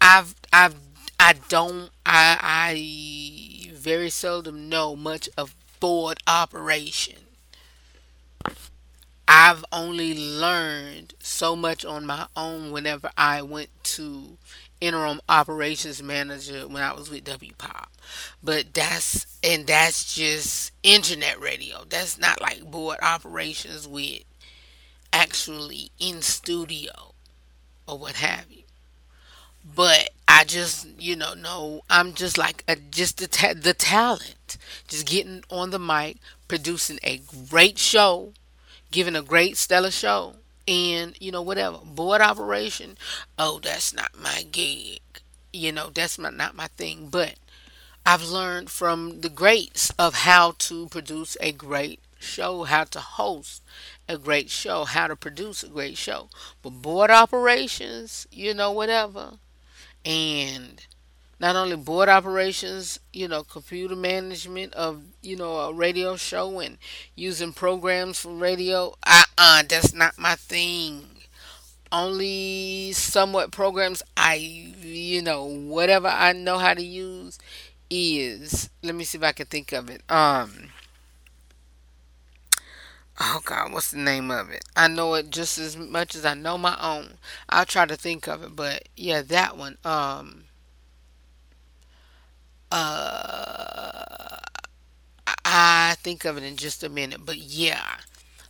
[0.01, 0.77] I've I've
[1.19, 7.19] I don't I I very seldom know much of board operation.
[9.31, 14.37] I've only learned so much on my own whenever I went to
[14.81, 17.93] interim operations manager when I was with W Pop.
[18.43, 21.85] But that's and that's just internet radio.
[21.89, 24.25] That's not like board operations with
[25.13, 27.15] actually in studio
[27.89, 28.65] or what have you.
[29.65, 34.57] But I just, you know, no, I'm just like a, just the ta- the talent,
[34.89, 36.17] just getting on the mic,
[36.49, 38.33] producing a great show,
[38.91, 40.37] giving a great stellar show,
[40.67, 42.97] and you know whatever board operation.
[43.39, 45.01] Oh, that's not my gig.
[45.53, 47.09] You know, that's my, not my thing.
[47.11, 47.35] But
[48.07, 53.63] I've learned from the greats of how to produce a great show, how to host
[54.09, 56.29] a great show, how to produce a great show.
[56.63, 59.39] But board operations, you know, whatever
[60.05, 60.87] and
[61.41, 66.79] not only board operations, you know, computer management of, you know, a radio show and
[67.17, 68.95] using programs for radio.
[69.07, 71.07] Uh uh that's not my thing.
[71.93, 77.39] Only somewhat programs I, you know, whatever I know how to use
[77.91, 80.03] is, let me see if I can think of it.
[80.11, 80.71] Um,
[83.21, 84.65] oh God, what's the name of it?
[84.77, 87.19] I know it just as much as I know my own.
[87.49, 89.77] I'll try to think of it, but yeah, that one.
[89.85, 90.45] Um,
[92.71, 94.37] uh,
[95.45, 97.97] I think of it in just a minute, but yeah,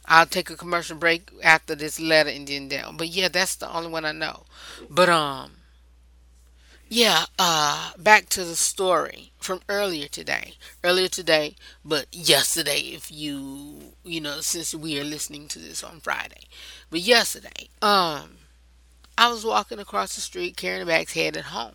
[0.07, 2.97] I'll take a commercial break after this letter and then down.
[2.97, 4.45] But yeah, that's the only one I know.
[4.91, 5.53] But um,
[6.89, 10.55] yeah, uh, back to the story from earlier today.
[10.83, 11.55] Earlier today,
[11.85, 16.49] but yesterday, if you, you know, since we are listening to this on Friday.
[16.91, 18.39] But yesterday, um,
[19.17, 21.75] I was walking across the street carrying a bag headed home.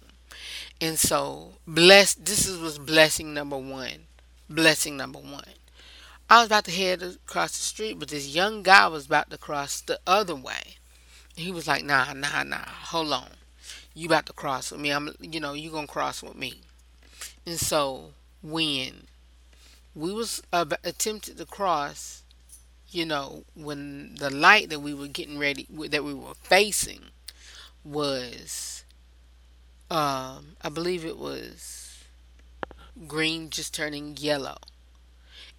[0.82, 4.08] And so, blessed, this is, was blessing number one.
[4.50, 5.44] Blessing number one.
[6.30, 9.38] I was about to head across the street, but this young guy was about to
[9.38, 10.78] cross the other way.
[11.36, 13.30] He was like, nah, nah, nah, hold on
[13.96, 14.92] you about to cross with me.
[14.92, 16.62] I'm, you know, you gonna cross with me.
[17.48, 18.12] And so
[18.44, 19.08] when
[19.96, 22.22] we was attempted to cross,
[22.90, 27.06] you know, when the light that we were getting ready, that we were facing,
[27.86, 28.75] was,
[29.90, 32.04] um, I believe it was
[33.08, 34.58] green just turning yellow,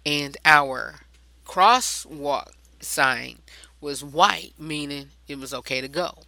[0.05, 1.01] and our
[1.45, 3.39] crosswalk sign
[3.79, 6.19] was white, meaning it was okay to go.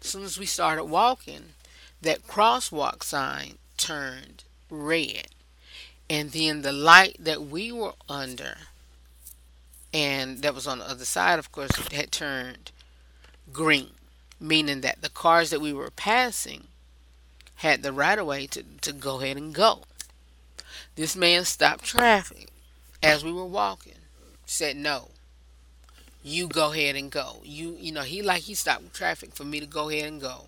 [0.00, 1.54] As soon as we started walking,
[2.00, 5.28] that crosswalk sign turned red.
[6.08, 8.56] And then the light that we were under,
[9.94, 12.70] and that was on the other side, of course, had turned
[13.52, 13.92] green,
[14.40, 16.68] meaning that the cars that we were passing
[17.62, 19.82] had the right of way to, to go ahead and go.
[20.96, 22.48] This man stopped traffic
[23.02, 23.98] as we were walking,
[24.46, 25.10] said, No,
[26.22, 27.40] you go ahead and go.
[27.44, 30.46] You you know, he like he stopped traffic for me to go ahead and go.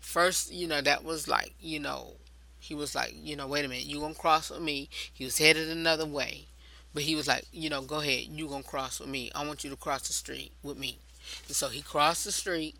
[0.00, 2.14] First, you know, that was like, you know,
[2.58, 4.88] he was like, you know, wait a minute, you gonna cross with me.
[5.12, 6.46] He was headed another way.
[6.92, 9.30] But he was like, you know, go ahead, you gonna cross with me.
[9.34, 10.98] I want you to cross the street with me.
[11.46, 12.76] And so he crossed the street.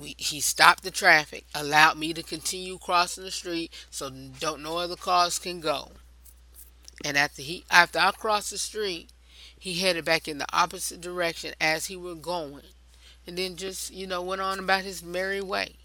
[0.00, 4.78] We, he stopped the traffic, allowed me to continue crossing the street so don't no
[4.78, 5.92] other cars can go.
[7.04, 9.10] And after he after I crossed the street,
[9.58, 12.64] he headed back in the opposite direction as he was going.
[13.26, 15.76] And then just you know went on about his merry way.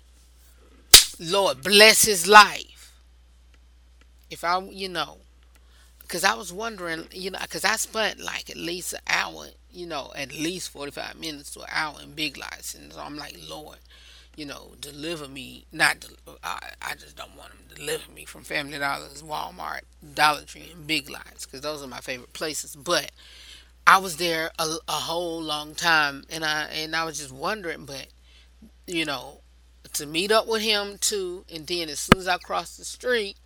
[1.20, 2.94] Lord bless his life.
[4.30, 5.18] If i you know
[6.06, 9.86] because i was wondering you know because i spent like at least an hour you
[9.86, 12.76] know at least 45 minutes to an hour in big Lots.
[12.76, 13.78] and so i'm like lord
[14.36, 18.26] you know deliver me not uh, I, I just don't want him to deliver me
[18.26, 19.82] from family dollars walmart
[20.14, 23.12] dollar tree and big Lots because those are my favorite places but
[23.88, 27.86] I was there a, a whole long time, and I and I was just wondering,
[27.86, 28.08] but
[28.88, 29.42] you know,
[29.94, 33.38] to meet up with him too, and then as soon as I crossed the street,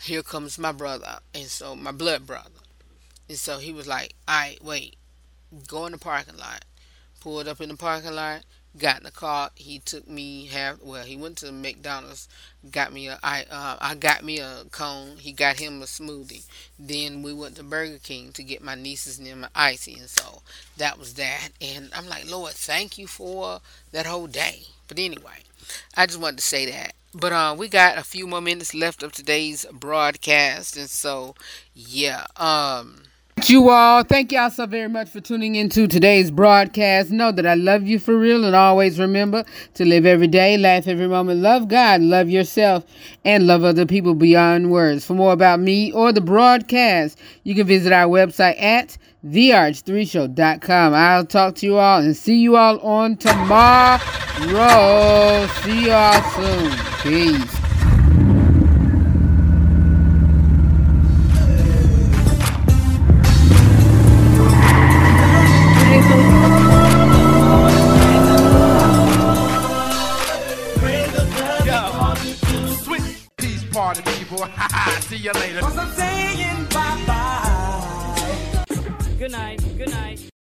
[0.00, 2.50] here comes my brother, and so my blood brother,
[3.28, 4.96] and so he was like, "All right, wait,
[5.68, 6.64] go in the parking lot."
[7.20, 8.44] Pulled up in the parking lot,
[8.78, 9.50] got in the car.
[9.56, 10.82] He took me half.
[10.82, 12.28] Well, he went to McDonald's,
[12.70, 13.18] got me a.
[13.22, 15.18] I uh, I got me a cone.
[15.18, 16.46] He got him a smoothie.
[16.78, 20.42] Then we went to Burger King to get my nieces and my icy, and so
[20.78, 21.50] that was that.
[21.60, 23.60] And I'm like, Lord, thank you for
[23.92, 24.64] that whole day.
[24.88, 25.44] But anyway,
[25.96, 26.95] I just wanted to say that.
[27.18, 31.34] But uh, we got a few more minutes left of today's broadcast, and so
[31.74, 32.26] yeah.
[32.36, 33.04] Um
[33.44, 34.02] you all.
[34.02, 37.10] Thank y'all so very much for tuning into today's broadcast.
[37.10, 39.44] Know that I love you for real and always remember
[39.74, 42.84] to live every day, laugh every moment, love God, love yourself,
[43.24, 45.06] and love other people beyond words.
[45.06, 48.98] For more about me or the broadcast, you can visit our website at
[49.30, 50.94] therh3show.com.
[50.94, 53.98] I'll talk to you all and see you all on tomorrow.
[55.62, 56.72] See y'all soon.
[57.02, 57.56] Peace.
[73.76, 74.38] party people.
[75.02, 76.15] See you later.
[79.26, 79.65] Good night.